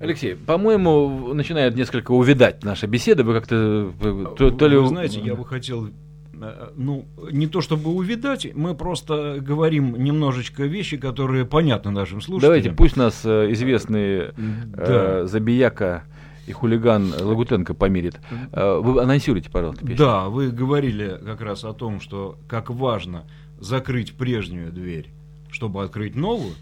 Алексей, 0.00 0.34
по-моему, 0.34 1.32
начинает 1.34 1.76
несколько 1.76 2.12
увидать 2.12 2.64
наша 2.64 2.86
беседа. 2.86 3.24
Вы 3.24 3.34
как-то... 3.34 3.92
э, 4.00 4.34
То, 4.36 4.50
то 4.50 4.68
ли... 4.68 4.76
Вы 4.76 4.88
знаете, 4.88 5.20
я 5.20 5.34
бы 5.34 5.44
хотел 5.44 5.88
э, 6.34 6.70
ну, 6.76 7.06
не 7.30 7.46
то 7.46 7.60
чтобы 7.60 7.90
увидать, 7.90 8.46
мы 8.54 8.74
просто 8.74 9.38
говорим 9.40 10.02
немножечко 10.02 10.64
вещи, 10.64 10.96
которые 10.96 11.44
понятны 11.44 11.90
нашим 11.90 12.20
слушателям. 12.20 12.48
Давайте, 12.50 12.72
пусть 12.72 12.96
нас 12.96 13.22
э, 13.24 13.52
известный 13.52 14.32
Да. 14.36 15.22
э, 15.22 15.26
забияка 15.26 16.04
и 16.46 16.52
хулиган 16.52 17.12
Лагутенко 17.20 17.74
помирит. 17.74 18.20
Э, 18.52 18.78
вы 18.78 19.00
анонсируйте, 19.02 19.50
пожалуйста, 19.50 19.82
песню. 19.86 19.96
Да, 19.98 20.28
вы 20.28 20.50
говорили 20.50 21.18
как 21.24 21.40
раз 21.40 21.64
о 21.64 21.72
том, 21.72 22.00
что 22.00 22.38
как 22.48 22.70
важно 22.70 23.24
закрыть 23.58 24.12
прежнюю 24.12 24.70
дверь, 24.70 25.08
чтобы 25.56 25.82
открыть 25.82 26.14
новую. 26.14 26.54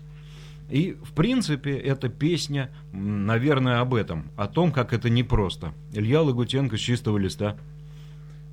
И, 0.70 0.96
в 1.02 1.12
принципе, 1.12 1.76
эта 1.76 2.08
песня, 2.08 2.70
наверное, 2.92 3.80
об 3.80 3.92
этом, 3.92 4.30
о 4.36 4.46
том, 4.46 4.72
как 4.72 4.92
это 4.92 5.10
непросто. 5.10 5.74
Илья 5.92 6.22
Лагутенко 6.22 6.76
с 6.76 6.80
чистого 6.80 7.18
листа. 7.18 7.56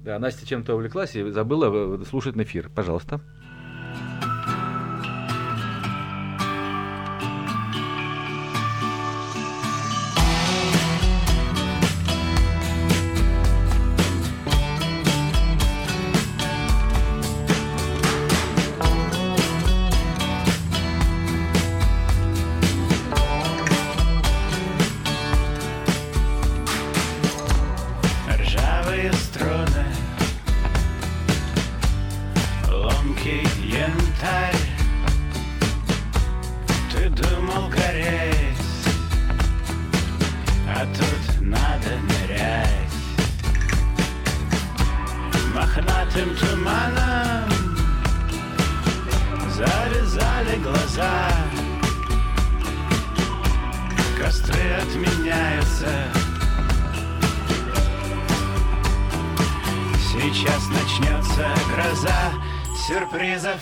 Да, 0.03 0.17
Настя 0.19 0.45
чем-то 0.45 0.75
увлеклась 0.75 1.15
и 1.15 1.29
забыла 1.29 1.95
э, 2.01 2.03
слушать 2.09 2.35
эфир. 2.35 2.69
Пожалуйста. 2.73 3.21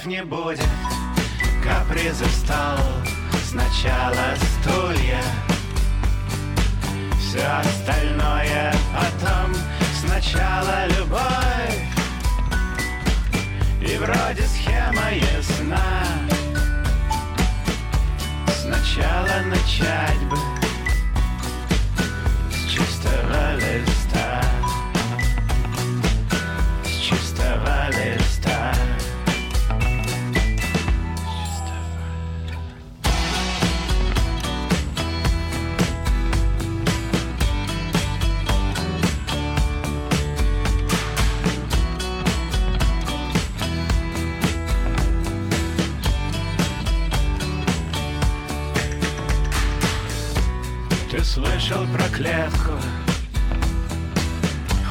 Сюрпризов 0.10 0.24
не 0.24 0.24
слышал 51.34 51.86
про 51.94 52.10
клетку 52.10 52.72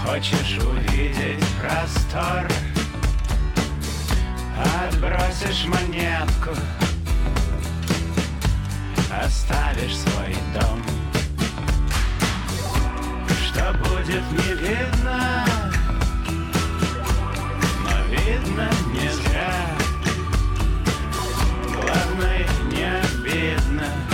Хочешь 0.04 0.58
увидеть 0.58 1.44
простор? 1.60 2.46
Отбросишь 4.84 5.66
монетку. 5.66 6.50
Оставишь 9.10 9.96
свой 9.96 10.36
дом. 10.54 10.82
Что 13.44 13.72
будет 13.74 14.22
не 14.30 14.54
видно. 14.54 15.44
Но 17.82 18.04
видно 18.10 18.68
не 18.94 19.08
зря. 19.10 19.66
Главное 21.74 22.46
не 22.70 22.84
обидно 22.84 24.07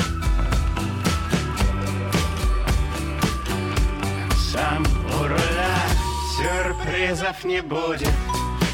сам 4.65 4.87
у 5.21 5.27
руля 5.27 5.77
Сюрпризов 6.37 7.45
не 7.45 7.61
будет. 7.61 8.15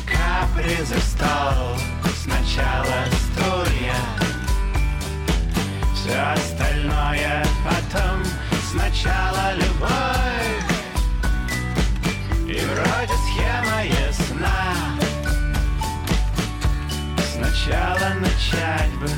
Капризы 0.06 0.98
стол 1.00 1.76
Сначала 2.22 3.00
стулья. 3.22 3.96
Все 5.94 6.18
остальное 6.34 7.44
потом. 7.64 8.22
Сначала 8.70 9.54
любовь. 9.54 10.64
И 12.46 12.60
вроде 12.70 13.14
схема 13.26 13.82
ясна. 13.84 14.74
Сначала 17.34 18.14
начать 18.20 18.92
бы 19.00 19.08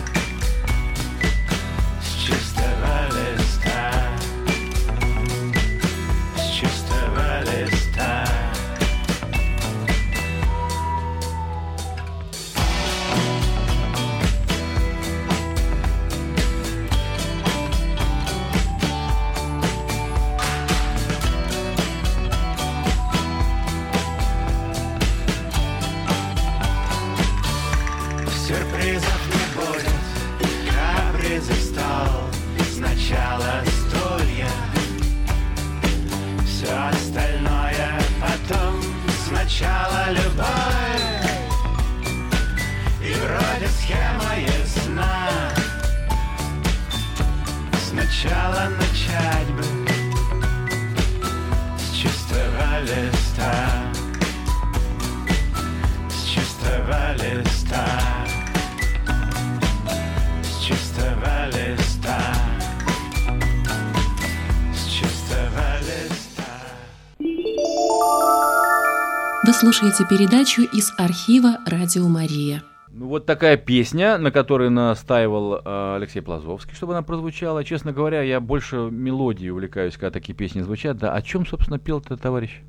слушаете 69.83 70.09
передачу 70.09 70.63
из 70.63 70.93
архива 70.97 71.59
«Радио 71.67 72.07
Мария». 72.07 72.63
Ну, 72.93 73.09
вот 73.09 73.27
такая 73.27 73.57
песня, 73.57 74.17
на 74.17 74.31
которой 74.31 74.71
настаивал 74.71 75.57
э, 75.57 75.97
Алексей 75.97 76.21
Плазовский, 76.21 76.77
чтобы 76.77 76.93
она 76.93 77.03
прозвучала. 77.03 77.65
Честно 77.65 77.93
говоря, 77.93 78.23
я 78.23 78.39
больше 78.39 78.77
мелодии 78.77 79.49
увлекаюсь, 79.49 79.95
когда 79.95 80.13
такие 80.13 80.35
песни 80.35 80.61
звучат. 80.61 80.99
Да, 80.99 81.13
о 81.13 81.21
чем, 81.21 81.45
собственно, 81.47 81.81
пел 81.81 81.99
этот 81.99 82.21
товарищ? 82.21 82.61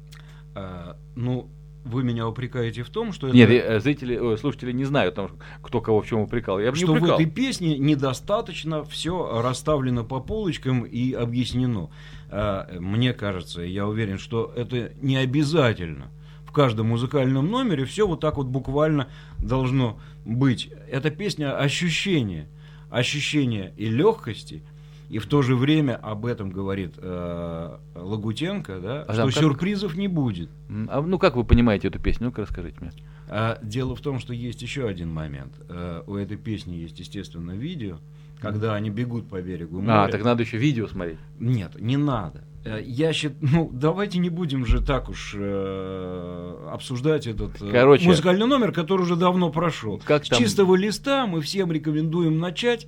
А, 0.55 0.97
ну, 1.15 1.49
вы 1.85 2.03
меня 2.03 2.27
упрекаете 2.27 2.81
в 2.81 2.89
том, 2.89 3.13
что 3.13 3.27
это... 3.27 3.37
Нет, 3.37 3.83
зрители, 3.83 4.35
слушатели 4.37 4.71
не 4.71 4.85
знают, 4.85 5.13
там, 5.13 5.29
кто 5.61 5.81
кого 5.81 6.01
в 6.01 6.07
чем 6.07 6.21
упрекал. 6.21 6.59
Я 6.59 6.71
бы 6.71 6.77
не 6.77 6.83
что 6.83 6.93
в 6.93 6.97
упрекал. 6.97 7.19
этой 7.19 7.29
песне 7.29 7.77
недостаточно 7.77 8.83
все 8.85 9.39
расставлено 9.43 10.03
по 10.03 10.19
полочкам 10.19 10.81
и 10.81 11.13
объяснено. 11.13 11.91
А, 12.31 12.67
Мне 12.79 13.13
кажется, 13.13 13.61
я 13.61 13.85
уверен, 13.87 14.17
что 14.17 14.51
это 14.55 14.93
не 14.99 15.17
обязательно 15.17 16.07
в 16.07 16.22
каждом 16.53 16.87
музыкальном 16.87 17.49
номере 17.49 17.85
все 17.85 18.07
вот 18.07 18.19
так 18.21 18.37
вот 18.37 18.47
буквально 18.47 19.07
должно 19.39 19.99
быть. 20.25 20.71
Эта 20.89 21.09
песня 21.11 21.57
ощущение, 21.57 22.47
ощущение 22.89 23.73
и 23.77 23.87
легкости, 23.87 24.63
и 25.09 25.19
в 25.19 25.27
то 25.27 25.41
же 25.41 25.55
время 25.55 25.95
об 25.95 26.25
этом 26.25 26.49
говорит 26.49 26.93
э, 26.97 27.77
Лагутенко, 27.95 28.79
да, 28.79 29.01
А 29.03 29.13
что 29.13 29.21
там 29.23 29.31
как- 29.31 29.39
сюрпризов 29.43 29.95
не 29.95 30.07
будет. 30.07 30.49
А, 30.87 31.01
ну, 31.01 31.19
как 31.19 31.35
вы 31.35 31.43
понимаете 31.43 31.89
эту 31.89 31.99
песню? 31.99 32.27
Ну-ка, 32.27 32.41
расскажите 32.43 32.77
мне. 32.79 32.91
А 33.27 33.59
дело 33.61 33.95
в 33.95 34.01
том, 34.01 34.19
что 34.19 34.33
есть 34.33 34.61
еще 34.61 34.87
один 34.87 35.11
момент. 35.11 35.53
Э, 35.69 36.03
у 36.07 36.15
этой 36.15 36.37
песни 36.37 36.75
есть, 36.75 36.99
естественно, 36.99 37.51
видео, 37.51 37.97
когда 38.39 38.73
они 38.75 38.89
бегут 38.89 39.29
по 39.29 39.41
берегу 39.41 39.81
моря. 39.81 40.05
А, 40.05 40.07
так 40.07 40.23
надо 40.23 40.43
еще 40.43 40.57
видео 40.57 40.87
смотреть. 40.87 41.19
Нет, 41.39 41.79
не 41.79 41.97
надо. 41.97 42.43
Э, 42.65 42.81
Я 42.85 43.13
считаю, 43.13 43.37
ну 43.41 43.69
давайте 43.73 44.19
не 44.19 44.29
будем 44.29 44.65
же 44.65 44.81
так 44.83 45.09
уж 45.09 45.35
э, 45.37 46.67
обсуждать 46.71 47.27
этот 47.27 47.61
э, 47.61 47.71
Короче. 47.71 48.07
музыкальный 48.07 48.47
номер, 48.47 48.71
который 48.71 49.01
уже 49.03 49.15
давно 49.15 49.49
прошел. 49.51 50.01
Как 50.03 50.25
С 50.25 50.29
там- 50.29 50.39
чистого 50.39 50.75
листа 50.75 51.25
мы 51.27 51.41
всем 51.41 51.71
рекомендуем 51.71 52.39
начать 52.39 52.87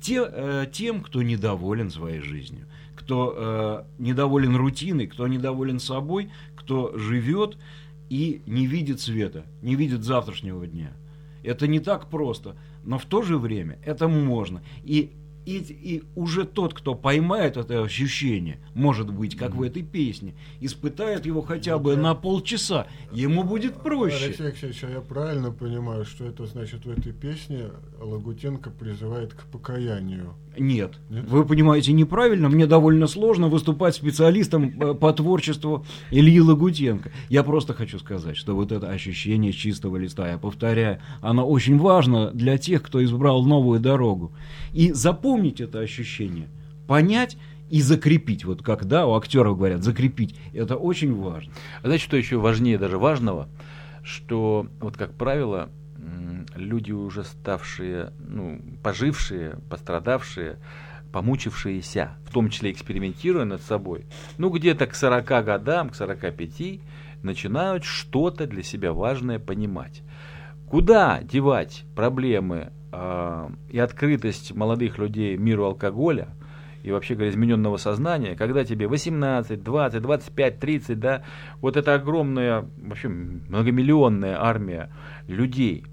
те, 0.00 0.24
э, 0.26 0.66
тем, 0.72 1.00
кто 1.00 1.22
недоволен 1.22 1.90
своей 1.90 2.20
жизнью, 2.20 2.66
кто 2.96 3.34
э, 3.36 3.84
недоволен 4.02 4.56
рутиной, 4.56 5.06
кто 5.06 5.26
недоволен 5.28 5.78
собой, 5.78 6.30
кто 6.56 6.92
живет 6.96 7.56
и 8.10 8.42
не 8.46 8.66
видит 8.66 9.00
света, 9.00 9.44
не 9.62 9.74
видит 9.76 10.02
завтрашнего 10.02 10.66
дня. 10.66 10.92
Это 11.44 11.66
не 11.66 11.80
так 11.80 12.08
просто, 12.10 12.56
но 12.84 12.98
в 12.98 13.04
то 13.04 13.22
же 13.22 13.38
время 13.38 13.78
это 13.84 14.06
можно. 14.08 14.62
И, 14.84 15.12
и, 15.44 15.58
и 15.58 16.04
уже 16.14 16.44
тот, 16.44 16.74
кто 16.74 16.94
поймает 16.94 17.56
это 17.56 17.82
ощущение, 17.82 18.58
может 18.74 19.12
быть, 19.12 19.36
как 19.36 19.54
в 19.54 19.62
этой 19.62 19.82
песне, 19.82 20.34
испытает 20.60 21.26
его 21.26 21.42
хотя 21.42 21.78
бы 21.78 21.96
на 21.96 22.14
полчаса, 22.14 22.86
ему 23.12 23.42
будет 23.44 23.74
проще. 23.82 24.26
Алексей 24.26 24.46
Алексеевич, 24.46 24.84
а 24.84 24.90
я 24.90 25.00
правильно 25.00 25.50
понимаю, 25.50 26.04
что 26.04 26.24
это 26.24 26.46
значит 26.46 26.84
в 26.84 26.90
этой 26.90 27.12
песне 27.12 27.70
Лагутенко 27.98 28.70
призывает 28.70 29.34
к 29.34 29.44
покаянию? 29.44 30.34
Нет. 30.58 30.94
Вы 31.08 31.44
понимаете 31.44 31.92
неправильно. 31.92 32.48
Мне 32.48 32.66
довольно 32.66 33.06
сложно 33.06 33.48
выступать 33.48 33.94
специалистом 33.94 34.80
э, 34.80 34.94
по 34.94 35.12
творчеству 35.12 35.86
Ильи 36.10 36.40
Лагутенко. 36.40 37.10
Я 37.28 37.42
просто 37.42 37.72
хочу 37.72 37.98
сказать, 37.98 38.36
что 38.36 38.54
вот 38.54 38.70
это 38.70 38.90
ощущение 38.90 39.52
чистого 39.52 39.96
листа, 39.96 40.30
я 40.30 40.38
повторяю, 40.38 41.00
оно 41.20 41.48
очень 41.48 41.78
важно 41.78 42.30
для 42.32 42.58
тех, 42.58 42.82
кто 42.82 43.02
избрал 43.02 43.44
новую 43.44 43.80
дорогу. 43.80 44.32
И 44.72 44.92
запомнить 44.92 45.60
это 45.60 45.80
ощущение, 45.80 46.48
понять 46.86 47.38
и 47.70 47.80
закрепить. 47.80 48.44
Вот 48.44 48.62
как, 48.62 48.84
да, 48.84 49.06
у 49.06 49.14
актеров 49.14 49.56
говорят, 49.56 49.82
закрепить. 49.82 50.34
Это 50.52 50.76
очень 50.76 51.14
важно. 51.14 51.52
А 51.78 51.86
знаете, 51.86 52.04
что 52.04 52.18
еще 52.18 52.36
важнее 52.36 52.76
даже 52.76 52.98
важного? 52.98 53.48
Что, 54.02 54.66
вот 54.80 54.96
как 54.98 55.14
правило, 55.14 55.70
люди 56.54 56.92
уже 56.92 57.24
ставшие, 57.24 58.12
ну, 58.18 58.60
пожившие, 58.82 59.58
пострадавшие, 59.68 60.58
помучившиеся, 61.12 62.16
в 62.26 62.32
том 62.32 62.48
числе 62.48 62.72
экспериментируя 62.72 63.44
над 63.44 63.62
собой, 63.62 64.06
ну, 64.38 64.50
где-то 64.50 64.86
к 64.86 64.94
40 64.94 65.44
годам, 65.44 65.90
к 65.90 65.94
45, 65.94 66.80
начинают 67.22 67.84
что-то 67.84 68.46
для 68.46 68.62
себя 68.62 68.92
важное 68.92 69.38
понимать. 69.38 70.02
Куда 70.68 71.20
девать 71.22 71.84
проблемы 71.94 72.72
а, 72.90 73.52
и 73.68 73.78
открытость 73.78 74.54
молодых 74.54 74.98
людей 74.98 75.36
миру 75.36 75.64
алкоголя 75.64 76.28
и 76.82 76.90
вообще 76.90 77.14
говоря, 77.14 77.30
измененного 77.30 77.76
сознания, 77.76 78.34
когда 78.34 78.64
тебе 78.64 78.88
18, 78.88 79.62
20, 79.62 80.02
25, 80.02 80.58
30, 80.58 80.98
да, 80.98 81.22
вот 81.60 81.76
эта 81.76 81.94
огромная, 81.94 82.66
вообще 82.76 83.08
многомиллионная 83.08 84.36
армия 84.40 84.90
людей, 85.28 85.84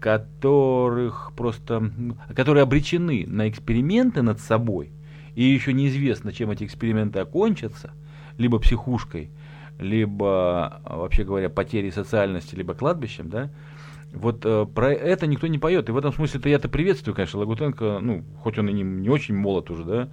которых 0.00 1.32
просто, 1.36 1.90
которые 2.34 2.62
обречены 2.62 3.24
на 3.26 3.48
эксперименты 3.48 4.22
над 4.22 4.40
собой, 4.40 4.90
и 5.34 5.44
еще 5.44 5.72
неизвестно, 5.72 6.32
чем 6.32 6.50
эти 6.50 6.64
эксперименты 6.64 7.18
окончатся, 7.20 7.92
либо 8.38 8.58
психушкой, 8.58 9.30
либо, 9.78 10.80
вообще 10.84 11.24
говоря, 11.24 11.48
потерей 11.48 11.92
социальности, 11.92 12.54
либо 12.54 12.74
кладбищем, 12.74 13.28
да, 13.28 13.50
вот 14.12 14.44
э, 14.44 14.66
про 14.74 14.92
это 14.92 15.26
никто 15.26 15.46
не 15.46 15.58
поет. 15.58 15.88
И 15.88 15.92
в 15.92 15.96
этом 15.96 16.12
смысле-то 16.12 16.48
я-то 16.48 16.68
приветствую, 16.68 17.14
конечно, 17.14 17.40
Лагутенко, 17.40 17.98
ну, 18.00 18.24
хоть 18.42 18.58
он 18.58 18.68
и 18.68 18.72
не, 18.72 18.82
не 18.82 19.10
очень 19.10 19.36
молод 19.36 19.70
уже, 19.70 19.84
да, 19.84 20.08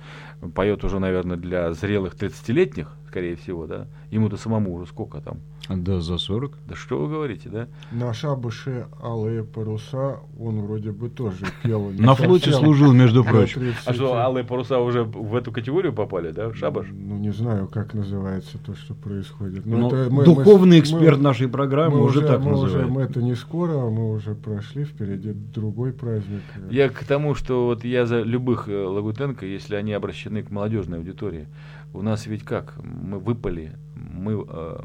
поет 0.53 0.83
уже, 0.83 0.99
наверное, 0.99 1.37
для 1.37 1.71
зрелых 1.73 2.15
30-летних, 2.15 2.91
скорее 3.15 3.37
всего, 3.37 3.65
да. 3.65 3.87
Ему-то 4.11 4.35
самому 4.35 4.73
уже 4.73 4.85
сколько 4.87 5.21
там? 5.21 5.37
Да, 5.69 6.01
за 6.01 6.17
40. 6.17 6.51
Да 6.67 6.75
что 6.75 6.97
вы 6.99 7.07
говорите, 7.09 7.47
да? 7.49 7.67
На 7.91 8.13
шабаше 8.13 8.87
алые 9.01 9.45
паруса 9.45 10.17
он 10.37 10.59
вроде 10.65 10.91
бы 10.91 11.09
тоже 11.09 11.45
пел. 11.63 11.89
На 11.97 12.13
флоте 12.13 12.51
служил, 12.51 12.91
между 12.91 13.23
прочим. 13.23 13.61
30. 13.61 13.87
А 13.87 13.93
что, 13.93 14.13
алые 14.15 14.43
паруса 14.43 14.79
уже 14.79 15.03
в 15.03 15.33
эту 15.33 15.53
категорию 15.53 15.93
попали, 15.93 16.31
да, 16.31 16.53
шабаш? 16.53 16.87
Ну, 16.91 17.17
не 17.17 17.31
знаю, 17.31 17.69
как 17.69 17.93
называется 17.93 18.57
то, 18.57 18.75
что 18.75 18.93
происходит. 18.93 19.65
Но 19.65 19.77
Ну, 19.77 19.87
это 19.87 20.11
мы- 20.11 20.25
духовный 20.25 20.77
мы- 20.77 20.79
эксперт 20.81 21.17
мы- 21.17 21.23
нашей 21.23 21.47
программы 21.47 21.99
мы 21.99 22.03
уже 22.03 22.21
так 22.21 22.41
мы 22.41 22.51
уже, 22.51 22.63
называет. 22.63 22.89
мы 22.89 23.01
это 23.03 23.21
не 23.23 23.35
скоро, 23.35 23.89
мы 23.89 24.11
уже 24.11 24.35
прошли, 24.35 24.83
впереди 24.83 25.31
другой 25.31 25.93
праздник. 25.93 26.41
Я 26.69 26.89
к 26.89 27.05
тому, 27.05 27.33
что 27.33 27.67
вот 27.67 27.85
я 27.85 28.05
за 28.05 28.23
любых 28.23 28.67
э, 28.67 28.75
Лагутенко, 28.85 29.45
если 29.45 29.75
они 29.75 29.93
обращены 29.93 30.43
к 30.43 30.51
молодежной 30.51 30.97
аудитории. 30.97 31.47
У 31.93 32.01
нас 32.01 32.25
ведь 32.25 32.43
как, 32.43 32.75
мы 32.83 33.19
выпали, 33.19 33.77
мы, 33.95 34.33
э, 34.47 34.79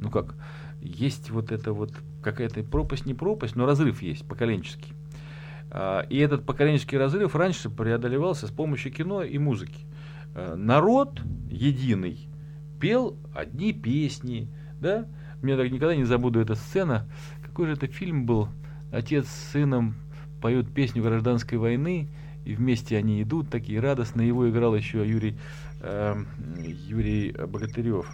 ну 0.00 0.10
как, 0.10 0.34
есть 0.80 1.30
вот 1.30 1.50
это 1.50 1.72
вот 1.72 1.92
какая-то 2.22 2.62
пропасть, 2.62 3.06
не 3.06 3.14
пропасть, 3.14 3.56
но 3.56 3.66
разрыв 3.66 4.02
есть 4.02 4.26
поколенческий. 4.26 4.92
А, 5.70 6.02
И 6.08 6.18
этот 6.18 6.44
поколенческий 6.44 6.98
разрыв 6.98 7.34
раньше 7.34 7.70
преодолевался 7.70 8.46
с 8.46 8.50
помощью 8.50 8.92
кино 8.92 9.22
и 9.22 9.38
музыки. 9.38 9.86
Э, 10.34 10.54
Народ 10.56 11.20
единый 11.50 12.28
пел 12.80 13.16
одни 13.34 13.72
песни, 13.72 14.48
да? 14.80 15.06
Мне 15.42 15.56
так 15.56 15.70
никогда 15.70 15.96
не 15.96 16.04
забуду 16.04 16.40
эта 16.40 16.54
сцена. 16.54 17.06
Какой 17.44 17.66
же 17.66 17.72
это 17.72 17.86
фильм 17.86 18.26
был? 18.26 18.48
Отец 18.92 19.26
с 19.26 19.52
сыном 19.52 19.94
поют 20.40 20.72
песню 20.72 21.02
гражданской 21.02 21.58
войны, 21.58 22.08
и 22.44 22.54
вместе 22.54 22.96
они 22.96 23.22
идут 23.22 23.48
такие 23.50 23.80
радостные. 23.80 24.28
Его 24.28 24.48
играл 24.48 24.74
еще 24.74 25.06
Юрий, 25.08 25.36
эм, 25.82 26.26
Юрий 26.88 27.32
Богатырев. 27.32 28.06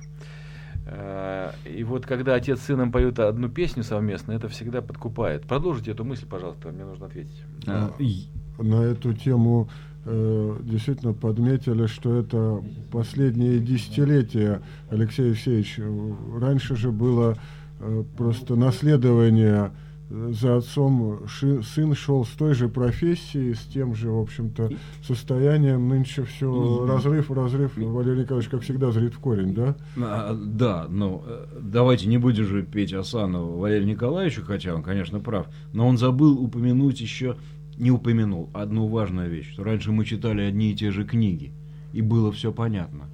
Э, 0.87 1.51
И 1.67 1.85
вот 1.85 2.07
когда 2.07 2.35
отец 2.35 2.61
с 2.61 2.65
сыном 2.65 2.91
поют 2.93 3.19
одну 3.19 3.49
песню 3.49 3.83
совместно, 3.85 4.33
это 4.33 4.49
всегда 4.49 4.81
подкупает. 4.83 5.43
Продолжите 5.43 5.91
эту 5.93 6.05
мысль, 6.05 6.27
пожалуйста, 6.27 6.69
мне 6.71 6.85
нужно 6.85 7.07
ответить. 7.07 7.43
А, 7.67 7.91
и- 7.99 8.25
На 8.59 8.83
эту 8.83 9.15
тему 9.15 9.69
э, 10.07 10.57
действительно 10.63 11.13
подметили, 11.13 11.87
что 11.87 12.17
это 12.19 12.63
последние 12.91 13.59
десятилетия, 13.61 14.61
Алексей 14.91 15.27
Алексеевич. 15.29 15.75
э, 15.79 16.13
Раньше 16.41 16.75
же 16.77 16.91
было 16.91 17.37
э, 17.81 18.05
просто 18.17 18.57
наследование 18.57 19.67
э, 19.67 19.71
за 20.11 20.57
отцом 20.57 21.27
ши- 21.29 21.63
сын 21.63 21.95
шел 21.95 22.25
с 22.25 22.31
той 22.31 22.55
же 22.55 22.69
профессией, 22.69 23.55
с 23.55 23.61
тем 23.61 23.95
же, 23.95 24.11
в 24.11 24.19
общем-то, 24.19 24.71
состоянием. 25.07 25.89
Нынче 25.89 26.25
все 26.25 26.87
разрыв, 26.87 27.31
разрыв. 27.31 27.77
Валерий 27.77 28.23
Николаевич, 28.23 28.51
как 28.51 28.63
всегда, 28.63 28.91
зрит 28.91 29.15
в 29.15 29.19
корень, 29.21 29.55
да? 29.55 29.77
А, 29.97 30.35
Да, 30.35 30.87
но 30.89 31.23
э, 31.27 31.47
давайте 31.63 32.09
не 32.09 32.19
будем 32.19 32.45
же 32.45 32.63
петь 32.63 32.93
Асанова 32.93 33.57
Валерию 33.59 33.87
Николаевичу, 33.89 34.43
хотя 34.45 34.75
он, 34.75 34.83
конечно, 34.83 35.21
прав, 35.21 35.47
но 35.73 35.87
он 35.87 35.97
забыл 35.97 36.43
упомянуть 36.43 37.01
еще, 37.01 37.37
не 37.79 37.91
упомянул 37.91 38.51
одну 38.53 38.89
важную 38.89 39.31
вещь, 39.31 39.53
что 39.53 39.65
раньше 39.65 39.93
мы 39.93 40.05
читали 40.05 40.43
одни 40.43 40.73
и 40.73 40.75
те 40.75 40.91
же 40.91 41.05
книги, 41.05 41.53
и 41.93 42.03
было 42.03 42.31
все 42.33 42.53
понятно. 42.53 43.05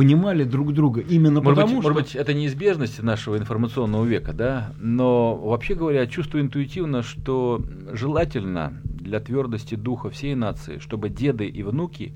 Понимали 0.00 0.44
друг 0.44 0.72
друга 0.72 1.02
именно 1.02 1.42
Может, 1.42 1.56
потому, 1.56 1.74
быть, 1.74 1.82
что... 1.82 1.92
может 1.92 2.02
быть, 2.02 2.16
это 2.16 2.32
неизбежность 2.32 3.02
нашего 3.02 3.36
информационного 3.36 4.06
века, 4.06 4.32
да, 4.32 4.72
но 4.78 5.36
вообще 5.36 5.74
говоря, 5.74 6.06
чувствую 6.06 6.42
интуитивно, 6.42 7.02
что 7.02 7.62
желательно 7.92 8.80
для 8.82 9.20
твердости 9.20 9.74
духа 9.74 10.08
всей 10.08 10.34
нации, 10.34 10.78
чтобы 10.78 11.10
деды 11.10 11.46
и 11.48 11.62
внуки 11.62 12.14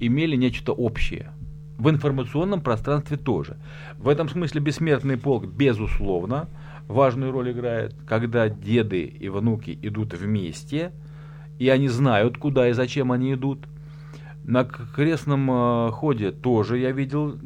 имели 0.00 0.34
нечто 0.34 0.72
общее. 0.72 1.30
В 1.76 1.90
информационном 1.90 2.62
пространстве 2.62 3.18
тоже. 3.18 3.58
В 3.98 4.08
этом 4.08 4.30
смысле 4.30 4.62
бессмертный 4.62 5.18
полк, 5.18 5.44
безусловно, 5.44 6.48
важную 6.88 7.32
роль 7.32 7.52
играет, 7.52 7.94
когда 8.08 8.48
деды 8.48 9.02
и 9.02 9.28
внуки 9.28 9.78
идут 9.82 10.14
вместе, 10.14 10.90
и 11.58 11.68
они 11.68 11.88
знают, 11.88 12.38
куда 12.38 12.70
и 12.70 12.72
зачем 12.72 13.12
они 13.12 13.34
идут. 13.34 13.66
На 14.46 14.62
крестном 14.64 15.50
э, 15.50 15.90
ходе 15.90 16.30
тоже 16.30 16.78
я 16.78 16.92
видел 16.92 17.36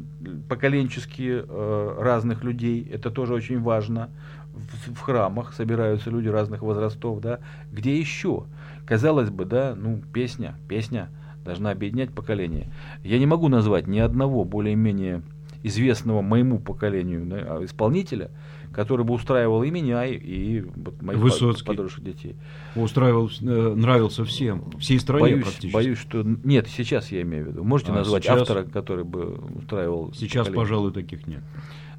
поколенчески 0.47 1.43
э, 1.43 1.95
разных 1.99 2.43
людей. 2.43 2.87
Это 2.93 3.09
тоже 3.09 3.33
очень 3.33 3.59
важно. 3.59 4.11
В, 4.53 4.93
в 4.93 4.99
храмах 4.99 5.53
собираются 5.53 6.11
люди 6.11 6.27
разных 6.27 6.61
возрастов, 6.61 7.19
да. 7.19 7.39
Где 7.71 7.97
еще? 7.97 8.43
Казалось 8.85 9.31
бы, 9.31 9.45
да, 9.45 9.73
ну, 9.75 9.99
песня, 10.13 10.53
песня 10.69 11.09
должна 11.43 11.71
объединять 11.71 12.11
поколение. 12.11 12.71
Я 13.03 13.17
не 13.17 13.25
могу 13.25 13.47
назвать 13.47 13.87
ни 13.87 13.97
одного 13.97 14.45
более-менее 14.45 15.23
известного 15.63 16.21
моему 16.21 16.59
поколению 16.59 17.25
да, 17.25 17.65
исполнителя, 17.65 18.29
который 18.73 19.05
бы 19.05 19.13
устраивал 19.13 19.63
и 19.63 19.71
меня, 19.71 20.05
и, 20.05 20.15
и 20.15 20.61
вот 20.61 21.01
моих 21.01 21.19
Высоцкий. 21.19 21.65
подружек 21.65 22.03
детей. 22.03 22.35
Устраивал, 22.75 23.29
э, 23.41 23.73
нравился 23.75 24.23
всем, 24.25 24.71
всей 24.79 24.99
стране 24.99 25.21
Боюсь, 25.23 25.43
практически. 25.43 25.73
боюсь, 25.73 25.97
что... 25.97 26.23
Нет, 26.43 26.67
сейчас 26.69 27.11
я 27.11 27.21
имею 27.21 27.45
в 27.45 27.47
виду. 27.49 27.63
Можете 27.63 27.91
А, 27.91 27.95
назвать 27.95 28.23
сейчас? 28.23 28.41
автора, 28.41 28.63
который 28.63 29.03
бы 29.03 29.35
устраивал... 29.55 30.11
Сейчас, 30.13 30.47
поколение? 30.47 30.55
пожалуй, 30.55 30.91
таких 30.93 31.27
нет. 31.27 31.41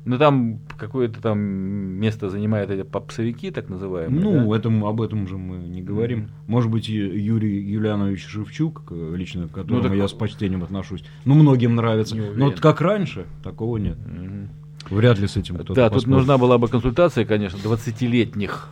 Ну, 0.04 0.18
там 0.18 0.58
какое-то 0.78 1.22
там 1.22 1.38
место 1.38 2.28
занимают 2.28 2.70
эти 2.72 2.82
попсовики, 2.82 3.52
так 3.52 3.68
называемые. 3.68 4.20
Ну, 4.20 4.50
да? 4.50 4.56
этом, 4.56 4.84
об 4.84 5.00
этом 5.00 5.28
же 5.28 5.38
мы 5.38 5.58
не 5.58 5.80
говорим. 5.80 6.30
Может 6.48 6.72
быть, 6.72 6.88
Юрий 6.88 7.60
Юлианович 7.62 8.26
Шевчук, 8.26 8.84
к- 8.86 8.92
лично 9.14 9.46
к 9.46 9.52
которому 9.52 9.82
так- 9.84 9.94
я 9.94 10.08
с 10.08 10.12
почтением 10.12 10.64
отношусь, 10.64 11.04
ну, 11.24 11.34
многим 11.34 11.76
нравится. 11.76 12.16
Но 12.16 12.46
вот 12.46 12.58
как 12.58 12.80
раньше, 12.80 13.26
такого 13.44 13.76
нет. 13.76 13.96
Мгм. 14.04 14.48
Вряд 14.90 15.18
ли 15.18 15.26
с 15.26 15.36
этим 15.36 15.56
кто-то 15.56 15.74
Да, 15.74 15.88
тут 15.88 15.94
поспорит. 15.94 16.16
нужна 16.18 16.38
была 16.38 16.58
бы 16.58 16.68
консультация, 16.68 17.24
конечно, 17.24 17.56
20-летних. 17.58 18.70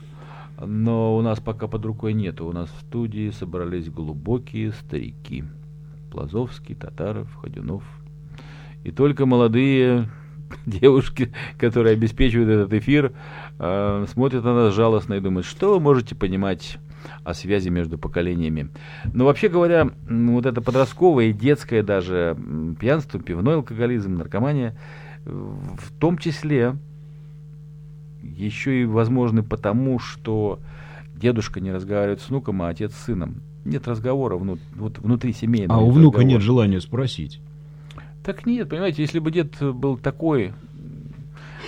Но 0.64 1.16
у 1.16 1.22
нас 1.22 1.40
пока 1.40 1.68
под 1.68 1.84
рукой 1.86 2.12
нету. 2.12 2.46
У 2.46 2.52
нас 2.52 2.68
в 2.70 2.80
студии 2.86 3.30
собрались 3.30 3.88
глубокие 3.88 4.72
старики. 4.72 5.44
Плазовский, 6.10 6.74
Татаров, 6.74 7.32
Ходюнов. 7.36 7.82
И 8.84 8.90
только 8.90 9.24
молодые 9.26 10.08
девушки, 10.66 11.32
которые 11.58 11.94
обеспечивают 11.94 12.50
этот 12.50 12.72
эфир, 12.74 13.12
э, 13.58 14.06
смотрят 14.10 14.44
на 14.44 14.54
нас 14.54 14.74
жалостно 14.74 15.14
и 15.14 15.20
думают, 15.20 15.46
что 15.46 15.74
вы 15.74 15.80
можете 15.80 16.14
понимать 16.14 16.78
о 17.24 17.32
связи 17.32 17.70
между 17.70 17.96
поколениями. 17.96 18.68
Но 19.14 19.24
вообще 19.24 19.48
говоря, 19.48 19.90
вот 20.08 20.44
это 20.44 20.60
подростковое 20.60 21.26
и 21.26 21.32
детское 21.32 21.82
даже 21.82 22.36
пьянство, 22.78 23.18
пивной 23.18 23.54
алкоголизм, 23.54 24.16
наркомания, 24.16 24.76
в 25.24 25.92
том 25.98 26.18
числе 26.18 26.76
еще 28.22 28.82
и 28.82 28.84
возможны 28.84 29.42
потому, 29.42 29.98
что 29.98 30.58
дедушка 31.14 31.60
не 31.60 31.72
разговаривает 31.72 32.20
с 32.20 32.28
внуком, 32.28 32.62
а 32.62 32.68
отец 32.68 32.94
с 32.94 33.04
сыном. 33.04 33.42
Нет 33.64 33.86
разговора 33.86 34.36
вну- 34.36 34.58
вот 34.74 34.98
внутри 34.98 35.32
семейного. 35.32 35.80
А 35.80 35.82
у 35.82 35.90
внука 35.90 36.18
разговора. 36.18 36.34
нет 36.34 36.42
желания 36.42 36.80
спросить. 36.80 37.40
Так 38.24 38.46
нет, 38.46 38.68
понимаете, 38.68 39.02
если 39.02 39.18
бы 39.18 39.30
дед 39.30 39.56
был 39.60 39.96
такой, 39.96 40.52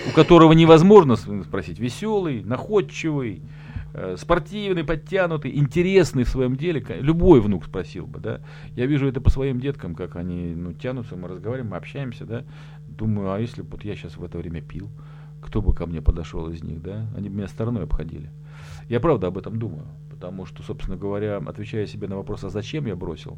у 0.07 0.11
которого 0.13 0.53
невозможно 0.53 1.15
спросить, 1.15 1.79
веселый, 1.79 2.43
находчивый, 2.43 3.41
э, 3.93 4.15
спортивный, 4.17 4.83
подтянутый, 4.83 5.55
интересный 5.55 6.23
в 6.23 6.29
своем 6.29 6.55
деле, 6.55 6.83
любой 6.99 7.41
внук 7.41 7.65
спросил 7.65 8.05
бы, 8.05 8.19
да. 8.19 8.41
Я 8.75 8.85
вижу 8.85 9.07
это 9.07 9.21
по 9.21 9.29
своим 9.29 9.59
деткам, 9.59 9.95
как 9.95 10.15
они, 10.15 10.55
ну, 10.55 10.73
тянутся, 10.73 11.15
мы 11.15 11.27
разговариваем, 11.27 11.71
мы 11.71 11.77
общаемся, 11.77 12.25
да. 12.25 12.43
Думаю, 12.97 13.31
а 13.31 13.39
если 13.39 13.61
бы 13.61 13.69
вот 13.71 13.83
я 13.83 13.95
сейчас 13.95 14.17
в 14.17 14.23
это 14.23 14.37
время 14.37 14.61
пил, 14.61 14.89
кто 15.41 15.61
бы 15.61 15.73
ко 15.73 15.85
мне 15.85 16.01
подошел 16.01 16.49
из 16.49 16.63
них, 16.63 16.81
да? 16.81 17.07
Они 17.15 17.29
бы 17.29 17.35
меня 17.35 17.47
стороной 17.47 17.83
обходили. 17.83 18.29
Я 18.87 18.99
правда 18.99 19.27
об 19.27 19.37
этом 19.37 19.59
думаю, 19.59 19.85
потому 20.09 20.45
что, 20.45 20.63
собственно 20.63 20.97
говоря, 20.97 21.37
отвечая 21.37 21.85
себе 21.85 22.07
на 22.07 22.15
вопрос, 22.15 22.43
а 22.43 22.49
зачем 22.49 22.85
я 22.85 22.95
бросил, 22.95 23.37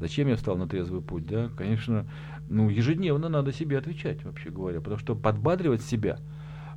Зачем 0.00 0.28
я 0.28 0.36
встал 0.36 0.56
на 0.56 0.68
трезвый 0.68 1.00
путь, 1.00 1.26
да? 1.26 1.50
Конечно, 1.56 2.06
ну, 2.48 2.68
ежедневно 2.68 3.28
надо 3.28 3.52
себе 3.52 3.78
отвечать, 3.78 4.24
вообще 4.24 4.50
говоря, 4.50 4.80
потому 4.80 4.98
что 4.98 5.16
подбадривать 5.16 5.82
себя 5.82 6.18